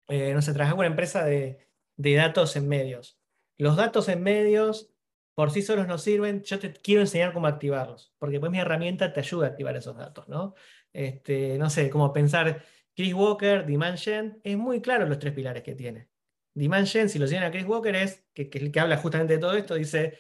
[0.09, 1.65] eh, no sé, una empresa de,
[1.95, 3.17] datos en medios.
[3.57, 4.91] Los datos en medios
[5.33, 9.13] por sí solos no sirven, yo te quiero enseñar cómo activarlos, porque pues mi herramienta
[9.13, 10.55] te ayuda a activar esos datos, ¿no?
[10.91, 12.63] Este, no sé, como pensar
[12.95, 16.09] Chris Walker, Demand Gen, es muy claro los tres pilares que tiene.
[16.53, 19.39] Demand Gen, si lo siguen a Chris Walker, es que, el que habla justamente de
[19.39, 20.17] todo esto, dice,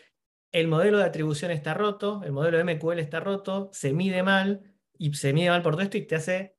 [0.51, 4.69] el modelo de atribución está roto, el modelo de MQL está roto, se mide mal,
[4.99, 6.57] y se mide mal por todo esto y te hace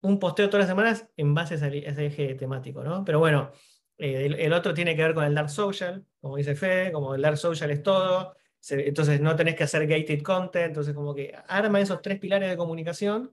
[0.00, 3.04] un posteo todas las semanas en base a ese, eje temático, ¿no?
[3.04, 3.52] Pero bueno,
[3.98, 7.22] eh, el, otro tiene que ver con el Dark Social, como dice Fede, como el
[7.22, 8.36] Dark Social es todo,
[8.70, 12.56] entonces no tenés que hacer gated content, entonces como que arma esos tres pilares de
[12.56, 13.30] comunicación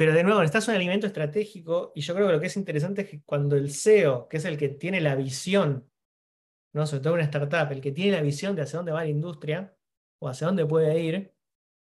[0.00, 3.02] pero de nuevo, necesitas un alimento estratégico y yo creo que lo que es interesante
[3.02, 5.90] es que cuando el CEO, que es el que tiene la visión,
[6.72, 6.86] ¿no?
[6.86, 9.76] sobre todo una startup, el que tiene la visión de hacia dónde va la industria
[10.18, 11.34] o hacia dónde puede ir,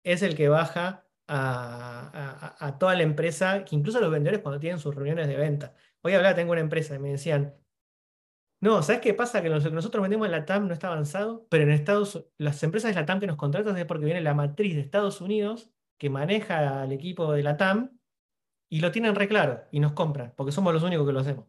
[0.03, 4.95] es el que baja a, toda la empresa, que incluso los vendedores cuando tienen sus
[4.95, 5.75] reuniones de venta.
[6.03, 7.55] Hoy hablaba, tengo una empresa y me decían,
[8.61, 9.43] no, ¿sabes qué pasa?
[9.43, 13.01] Que nosotros vendemos en la TAM no está avanzado, pero en Estados las empresas de
[13.01, 16.83] la TAM que nos contratan es porque viene la matriz de Estados Unidos que maneja
[16.83, 17.99] al equipo de la TAM
[18.69, 21.47] y lo tienen re claro y nos compran, porque somos los únicos que lo hacemos.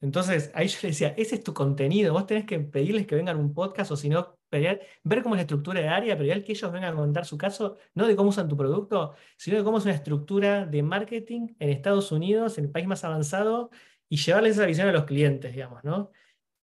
[0.00, 3.38] Entonces, ahí yo le decía, ese es tu contenido, vos tenés que pedirles que vengan
[3.38, 6.72] un podcast o si no, ver cómo es la estructura de área, pero que ellos
[6.72, 9.84] vengan a contar su caso, no de cómo usan tu producto, sino de cómo es
[9.84, 13.70] una estructura de marketing en Estados Unidos, en el país más avanzado,
[14.08, 16.10] y llevarles esa visión a los clientes, digamos, ¿no?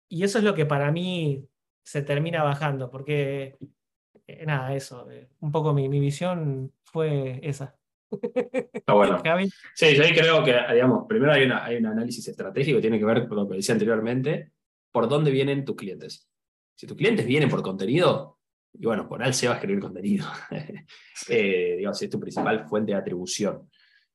[0.10, 1.48] Y eso es lo que para mí
[1.84, 3.58] se termina bajando, porque
[4.28, 5.10] eh, nada, eso.
[5.12, 7.76] Eh, un poco mi, visión fue esa.
[8.12, 9.22] Está bueno.
[9.76, 13.00] Sí, yo ahí creo que, digamos, primero hay, una, hay un análisis estratégico que tiene
[13.00, 14.52] que ver con lo que decía anteriormente,
[14.92, 16.31] por dónde vienen tus clientes.
[16.76, 18.40] Si tus clientes vienen por contenido,
[18.74, 20.26] y bueno, por él se va a escribir contenido.
[21.30, 23.70] eh, digamos, es tu principal fuente de atribución.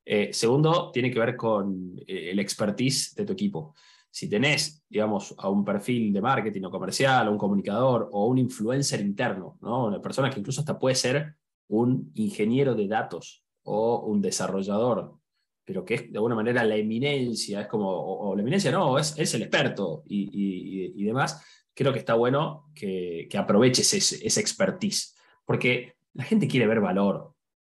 [0.04, 3.74] Eh, segundo, tiene que ver con el expertise de tu equipo
[4.16, 8.38] si tenés, digamos, a un perfil de marketing o comercial, o un comunicador, o un
[8.38, 9.88] influencer interno, ¿no?
[9.88, 11.34] una persona que incluso hasta puede ser
[11.68, 15.18] un ingeniero de datos o un desarrollador,
[15.66, 19.18] pero que es de alguna manera la eminencia, es como, o, la eminencia no, es,
[19.18, 21.44] es el experto y, demás,
[21.76, 25.14] creo que está bueno que, aproveches ese, ese expertise,
[25.44, 27.34] porque la gente quiere ver valor,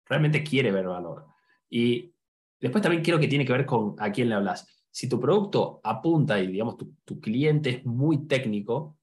[0.06, 1.26] realmente quiere ver valor.
[1.68, 2.14] Y
[2.58, 4.66] después también creo que tiene que ver con a quién le hablas
[4.98, 8.98] si tu producto apunta y digamos tu, cliente es muy técnico,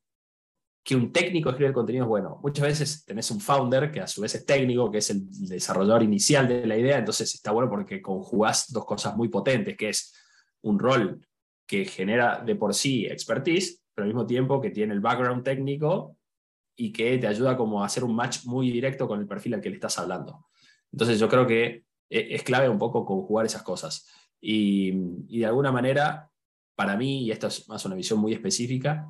[0.84, 2.40] que un técnico escribe el contenido es bueno.
[2.44, 6.04] Muchas veces tenés un founder que a su vez es técnico, que es el desarrollador
[6.04, 10.14] inicial de la idea, entonces está bueno porque conjugás dos cosas muy potentes, que es
[10.64, 11.26] un rol
[11.66, 16.18] que genera de por sí expertise, pero al mismo tiempo que tiene el background técnico
[16.76, 19.62] y que te ayuda como a hacer un match muy directo con el perfil al
[19.62, 20.46] que le estás hablando.
[20.92, 24.08] Entonces yo creo que eh, es clave un poco conjugar esas cosas.
[24.42, 24.92] Y,
[25.40, 26.30] de alguna manera,
[26.76, 29.10] para mí, y esto es más una visión muy específica,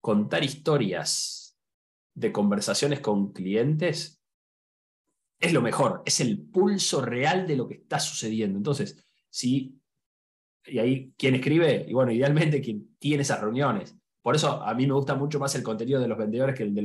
[0.00, 1.58] contar historias
[2.14, 4.22] de conversaciones con clientes
[5.42, 8.56] es lo mejor, es el pulso real de lo que está sucediendo.
[8.56, 9.76] Entonces, si,
[10.64, 11.84] y ahí, ¿quién escribe?
[11.88, 13.96] Y bueno, idealmente quien tiene esas reuniones.
[14.22, 16.74] Por eso a mí me gusta mucho más el contenido de los vendedores que el
[16.74, 16.82] de,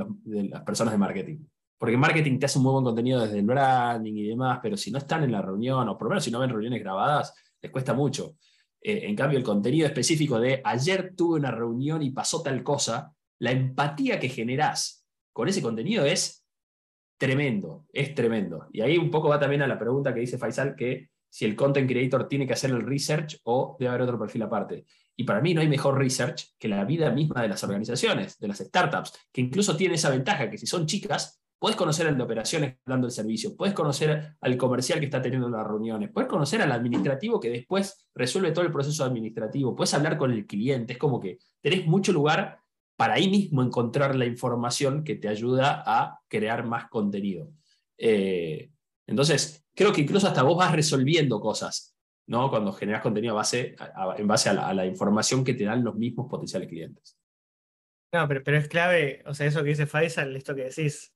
[0.49, 1.37] las personas de marketing.
[1.77, 4.89] Porque marketing te hace un muy buen contenido desde el branding y demás, pero si
[4.89, 7.71] no están en la reunión, o por lo menos si no ven reuniones grabadas, les
[7.71, 8.35] cuesta mucho.
[8.81, 13.13] Eh, en cambio, el contenido específico de ayer tuve una reunión y pasó tal cosa,
[13.39, 16.43] la empatía que generás con ese contenido es
[17.17, 18.67] tremendo, es tremendo.
[18.71, 21.55] Y ahí un poco va también a la pregunta que dice Faisal, que si el
[21.55, 24.85] content creator tiene que hacer el research o debe haber otro perfil aparte.
[25.17, 28.47] Y para mí no hay mejor research que la vida misma de las organizaciones, de
[28.47, 32.23] las startups, que incluso tiene esa ventaja que si son chicas, Puedes conocer al de
[32.23, 36.61] operaciones dando el servicio, puedes conocer al comercial que está teniendo las reuniones, puedes conocer
[36.61, 40.99] al administrativo que después resuelve todo el proceso administrativo, puedes hablar con el cliente, es
[40.99, 42.59] como que tenés mucho lugar
[42.95, 47.49] para ahí mismo encontrar la información que te ayuda a crear más contenido.
[47.97, 48.69] Eh,
[49.07, 51.96] entonces, creo que incluso hasta vos vas resolviendo cosas,
[52.27, 52.49] ¿no?
[52.49, 57.17] Cuando generas contenido en base a la, información que te dan los mismos potenciales clientes.
[58.13, 61.13] No, pero, es clave, o sea, eso que dice Faisal, esto que decís,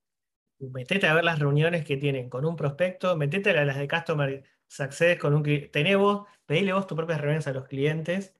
[0.59, 4.43] metete a ver las reuniones que tienen con un prospecto, metete a las de Customer
[4.67, 8.33] Success con un tenés vos, pedile vos tus propias reuniones a los clientes,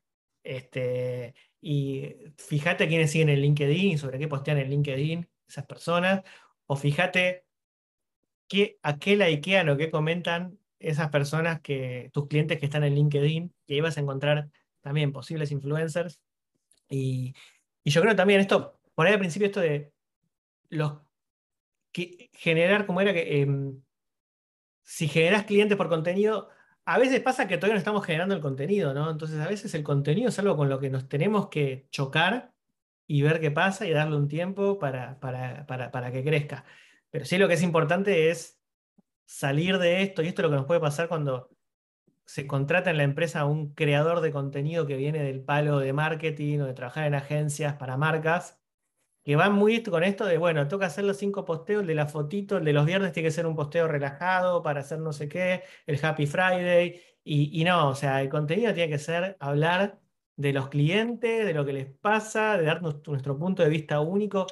[0.43, 6.23] este, y fíjate quiénes siguen en LinkedIn sobre qué postean en LinkedIn esas personas,
[6.67, 7.45] o fíjate
[8.47, 12.95] qué, a qué likean o qué comentan esas personas que, tus clientes que están en
[12.95, 14.49] LinkedIn, que ibas a encontrar
[14.81, 16.21] también posibles influencers.
[16.89, 17.33] Y,
[17.83, 19.91] yo creo también esto, por ahí al principio esto de
[20.69, 20.99] los
[21.91, 23.81] que generar, como era que em,
[24.83, 26.49] si generas clientes por contenido,
[26.85, 29.09] a veces pasa que todavía no estamos generando el contenido, ¿no?
[29.09, 32.53] Entonces a veces el contenido es algo con lo que nos tenemos que chocar
[33.07, 36.65] y ver qué pasa y darle un tiempo para, para, para que crezca.
[37.09, 38.60] Pero sí lo que es importante es
[39.31, 41.49] salir de esto, y esto es lo que nos puede pasar cuando
[42.25, 46.59] se contrata en la empresa un creador de contenido que viene del palo de marketing
[46.59, 48.59] o de trabajar en agencias para marcas,
[49.23, 52.57] que van muy con esto de, bueno, toca hacer los cinco posteos, de la fotito,
[52.57, 55.63] el de los viernes tiene que ser un posteo relajado para hacer no sé qué,
[55.85, 60.01] el Happy Friday, y, y no, o sea, el contenido tiene que ser hablar
[60.35, 64.47] de los clientes, de lo que les pasa, de dar nuestro punto de vista único.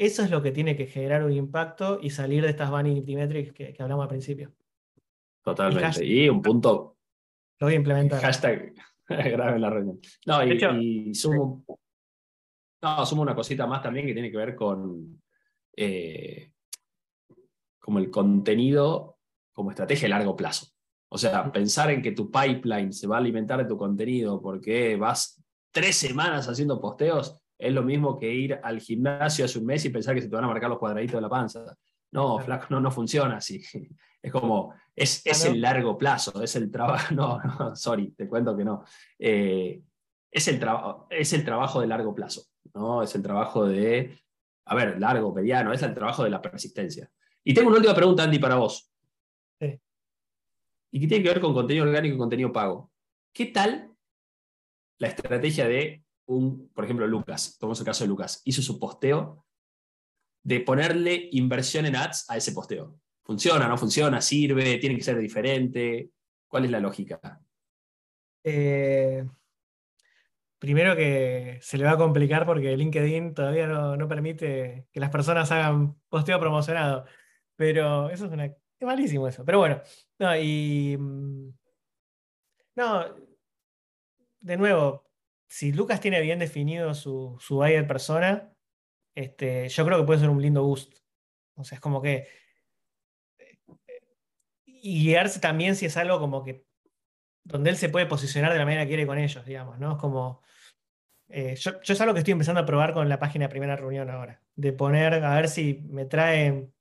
[0.00, 3.52] Eso es lo que tiene que generar un impacto y salir de estas vanity metrics
[3.52, 4.50] que, hablamos al principio.
[5.44, 6.02] Totalmente.
[6.02, 6.96] Y, un punto.
[7.58, 8.18] Lo voy a implementar.
[8.22, 8.72] Hashtag
[9.08, 10.00] grave en la reunión.
[10.24, 11.66] No, y, sumo,
[12.80, 15.20] no, sumo una cosita más también que tiene que ver con
[15.76, 16.50] eh,
[17.78, 19.18] como el contenido
[19.52, 20.68] como estrategia a largo plazo.
[21.10, 24.96] O sea, pensar en que tu pipeline se va a alimentar de tu contenido porque
[24.96, 29.84] vas tres semanas haciendo posteos, es lo mismo que ir al gimnasio hace un mes
[29.84, 31.76] y pensar que se te van a marcar los cuadraditos de la panza.
[32.12, 33.62] No, flaco, no, no funciona así.
[34.22, 37.14] Es como, es, es el largo plazo, es el trabajo.
[37.14, 38.84] No, no, sorry, te cuento que no.
[39.18, 39.82] Eh,
[40.30, 40.60] es, el
[41.08, 42.42] es el trabajo de largo plazo,
[42.74, 43.02] ¿no?
[43.02, 44.22] Es el trabajo de,
[44.66, 47.10] a ver, largo, mediano, es el trabajo de la persistencia.
[47.42, 48.92] Y tengo una última pregunta, Andy, para vos.
[49.58, 49.80] Sí.
[50.90, 52.92] Y que tiene que ver con contenido orgánico y contenido pago.
[53.32, 53.90] ¿Qué tal
[54.98, 56.04] la estrategia de
[56.72, 59.44] por ejemplo, Lucas, tomamos el caso de Lucas, hizo su posteo
[60.42, 62.98] de ponerle inversión en ads a ese posteo.
[63.22, 64.20] ¿Funciona, no funciona?
[64.20, 64.78] ¿Sirve?
[64.78, 66.10] ¿Tiene que ser diferente?
[66.48, 67.20] ¿Cuál es la lógica?
[68.44, 69.24] Eh,
[70.58, 75.50] primero que se le va a complicar porque LinkedIn todavía no, permite que las personas
[75.50, 77.04] hagan posteo promocionado.
[77.56, 79.44] Pero eso es, una, es malísimo eso.
[79.44, 79.80] Pero bueno,
[80.18, 80.96] no, y...
[80.96, 81.52] Mm,
[82.76, 83.04] no,
[84.40, 85.09] de nuevo,
[85.50, 88.54] si Lucas tiene bien definido su, buyer persona,
[89.16, 91.00] este, yo creo que puede ser un lindo boost.
[91.56, 92.28] O sea, es como que.
[94.64, 96.64] Y guiarse también si es algo como que.
[97.42, 99.94] donde él se puede posicionar de la manera que quiere con ellos, digamos, ¿no?
[99.94, 100.40] Es como.
[101.28, 104.08] Eh, yo, es algo que estoy empezando a probar con la página de primera reunión
[104.08, 104.40] ahora.
[104.54, 106.72] De poner, a ver si me traen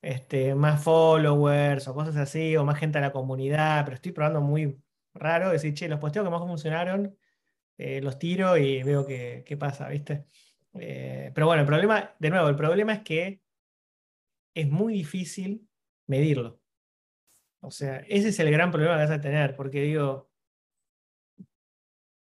[0.00, 4.40] este, más followers o cosas así, o más gente a la comunidad, pero estoy probando
[4.40, 5.50] muy raro.
[5.50, 7.14] Decir, che, los posteos que más funcionaron
[7.78, 10.24] eh, los tiro y veo qué, pasa, ¿viste?
[10.74, 13.42] Eh, pero bueno, el problema, de nuevo, el problema es que
[14.54, 15.68] es muy difícil
[16.06, 16.60] medirlo.
[17.60, 20.30] O sea, ese es el gran problema que vas a tener, porque digo,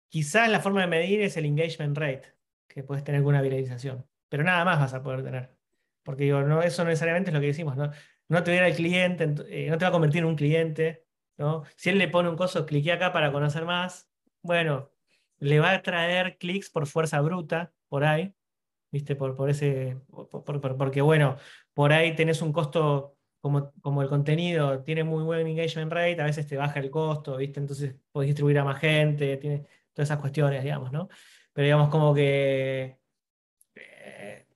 [0.08, 2.34] quizás la forma de medir es el engagement rate,
[2.68, 5.54] que puedes tener con una viralización, pero nada más vas a poder tener.
[6.02, 7.90] Porque digo, no, eso necesariamente es lo que decimos, ¿no?
[8.28, 11.64] No te viera el cliente, eh, no te va a convertir en un cliente, ¿no?
[11.76, 14.10] Si él le pone un coso, clique acá para conocer más,
[14.42, 14.93] bueno,
[15.44, 18.34] le va a traer clics por fuerza bruta, por ahí,
[18.90, 19.14] ¿viste?
[19.14, 19.98] Por, por ese,
[20.62, 21.36] porque bueno,
[21.74, 26.24] por ahí tenés un costo, como, como el contenido tiene muy buen engagement rate, a
[26.24, 27.60] veces te baja el costo, ¿viste?
[27.60, 31.08] Entonces podés distribuir a más gente, tiene todas esas cuestiones, digamos, ¿no?
[31.52, 32.98] Pero digamos como que...
[33.74, 34.46] Eh,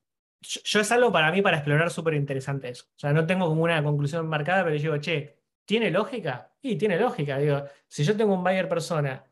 [0.41, 2.87] yo, es algo para mí para explorar súper interesante eso.
[2.97, 6.51] O sea, no tengo como una conclusión marcada, pero digo, che, ¿tiene lógica?
[6.63, 7.39] Sí, tiene lógica.
[7.39, 9.28] Digo, si yo tengo un buyer persona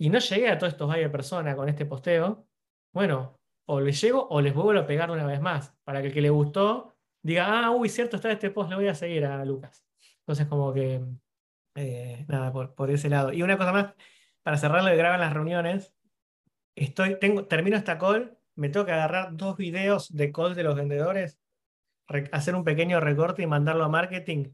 [0.00, 2.46] y no llegué a todos estos varias personas con este posteo,
[2.92, 6.14] bueno, o les llego o les vuelvo a pegar una vez más, para que el
[6.14, 9.44] que le gustó diga, ah, uy, cierto está este post, le voy a seguir a
[9.44, 9.84] Lucas.
[10.20, 11.04] Entonces, como que,
[11.74, 13.32] eh, nada, por, ese lado.
[13.32, 13.94] Y una cosa más,
[14.42, 15.94] para cerrar lo de grabar las reuniones,
[16.74, 20.76] estoy, tengo, termino esta call, me tengo que agarrar dos videos de call de los
[20.76, 21.38] vendedores
[22.32, 24.52] hacer un pequeño recorte y mandarlo a marketing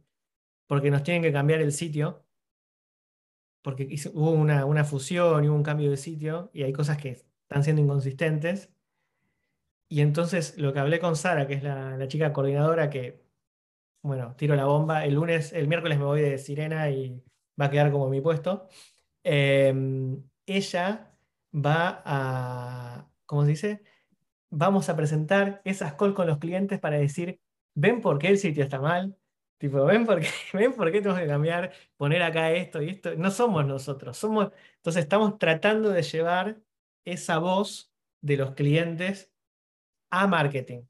[0.67, 2.25] porque nos tienen que cambiar el sitio.
[3.67, 7.25] Porque hubo una, una fusión y hubo un cambio de sitio y hay cosas que
[7.43, 8.71] están siendo inconsistentes.
[9.89, 13.25] Y entonces lo que hablé con Sara, que es la, chica coordinadora, que,
[14.03, 17.21] bueno, tiro la bomba, el lunes, el miércoles me voy de Sirena y
[17.61, 18.69] va a quedar como mi puesto.
[19.25, 21.19] Em, ella
[21.53, 23.83] va a, ¿cómo se dice?
[24.49, 27.41] Vamos a presentar esas calls con los clientes para decir,
[27.75, 29.17] ven por qué el sitio está mal,
[29.59, 33.15] tipo, ven por qué, ven por tenemos que cambiar, poner acá esto y esto.
[33.17, 36.61] No somos nosotros, somos, entonces estamos tratando de llevar
[37.05, 39.31] esa voz de los clientes
[40.11, 40.83] a marketing.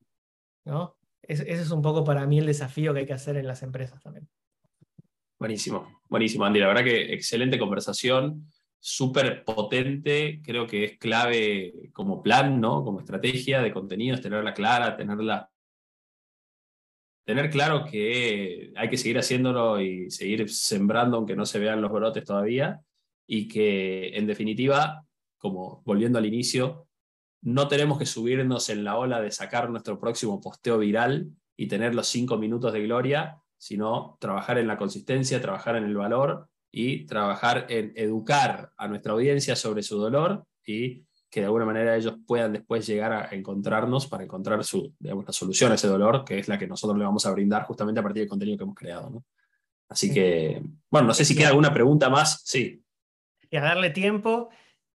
[0.65, 0.97] ¿no?
[1.23, 4.03] Ese, es un poco para mí el desafío que hay que hacer en las empresas
[4.03, 4.29] también.
[5.39, 6.61] Buenísimo, buenísimo, Andy.
[6.61, 10.41] La verdad que excelente conversación, súper potente.
[10.43, 12.85] Creo que es clave como plan, ¿no?
[12.85, 15.51] Como estrategia de contenidos, tenerla clara, tenerla.
[17.27, 21.91] Tener claro que hay que seguir haciéndolo y seguir sembrando, aunque no se vean los
[21.91, 22.81] brotes todavía.
[23.27, 25.05] Y que, en definitiva,
[25.37, 26.87] como volviendo al inicio,
[27.43, 31.97] no tenemos que subirnos en la ola de sacar nuestro próximo posteo viral y tener
[31.97, 37.07] los cinco minutos de gloria, sino trabajar en la consistencia, trabajar en el valor y
[37.07, 41.06] trabajar en educar a nuestra audiencia sobre su dolor y
[41.37, 45.71] que de alguna manera ellos puedan después llegar a encontrarnos para encontrar su, la solución
[45.71, 48.23] a ese dolor, que es la que nosotros le vamos a brindar justamente a partir
[48.23, 49.23] del contenido que hemos creado.
[49.87, 52.41] Así que, bueno, no sé si queda alguna pregunta más.
[52.47, 52.83] Sí.
[53.51, 54.49] Y a darle tiempo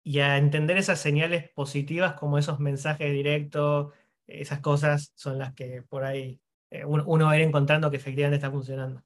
[0.02, 3.92] y a entender esas señales positivas como esos mensajes directos,
[4.26, 6.40] esas cosas son las que por ahí
[6.72, 9.04] eh, uno, va a ir encontrando que efectivamente está funcionando.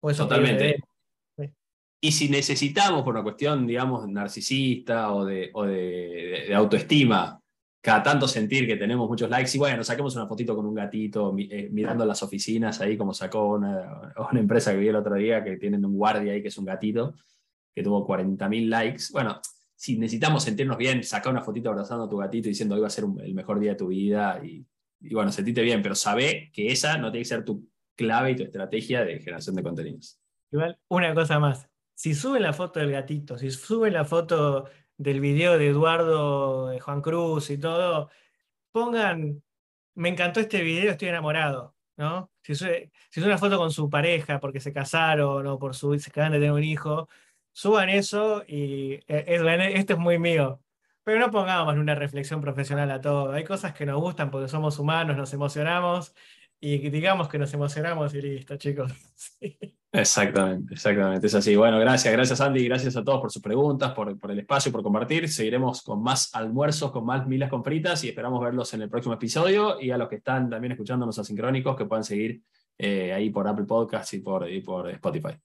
[0.00, 0.78] Totalmente.
[2.00, 7.40] Y si necesitamos, por una cuestión, digamos, narcisista o de, de, autoestima,
[7.80, 11.34] cada tanto sentir que tenemos muchos likes, y bueno, saquemos una fotito con un gatito
[11.38, 15.42] eh, mirando las oficinas ahí, como sacó una, una, empresa que vi el otro día,
[15.42, 17.14] que tienen un guardia ahí que es un gatito,
[17.74, 19.04] que tuvo 40.000 likes.
[19.12, 19.40] Bueno,
[19.78, 22.90] si necesitamos sentirnos bien, saca una fotito abrazando a tu gatito diciendo hoy va a
[22.90, 24.66] ser el mejor día de tu vida y,
[25.12, 28.42] bueno, sentite bien, pero sabe que esa no tiene que ser tu clave y tu
[28.42, 30.18] estrategia de generación de contenidos.
[30.50, 31.68] Igual, una cosa más.
[31.98, 36.78] Si suben la foto del gatito, si suben la foto del video de Eduardo, de
[36.78, 38.08] Juan Cruz y todo,
[38.72, 39.42] pongan,
[39.94, 42.30] me encantó este video, estoy enamorado, ¿no?
[42.42, 46.32] Si sube, una foto con su pareja porque se casaron o por su, se acaban
[46.32, 47.08] de tener un hijo,
[47.52, 50.62] suban eso y eh, esto es muy mío.
[51.02, 53.32] Pero no pongamos una reflexión profesional a todo.
[53.32, 56.14] Hay cosas que nos gustan porque somos humanos, nos emocionamos
[56.60, 58.92] y digamos que nos emocionamos y listo, chicos.
[59.90, 61.26] Exactamente, exactamente.
[61.26, 61.56] Es así.
[61.56, 64.82] Bueno, gracias, gracias Andy, gracias a todos por sus preguntas, por, por, el espacio, por
[64.82, 65.30] compartir.
[65.30, 69.14] Seguiremos con más almuerzos, con más milas con fritas y esperamos verlos en el próximo
[69.14, 69.80] episodio.
[69.80, 72.42] Y a los que están también escuchándonos asincrónicos, que puedan seguir
[72.76, 75.38] eh, ahí por Apple Podcasts y por, y por Spotify.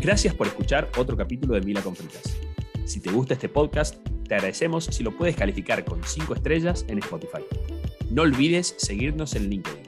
[0.00, 2.47] Gracias por escuchar otro capítulo de Mila con Fritas.
[2.88, 7.00] Si te gusta este podcast, te agradecemos si lo puedes calificar con 5 estrellas en
[7.00, 7.42] Spotify.
[8.10, 9.87] No olvides seguirnos en LinkedIn.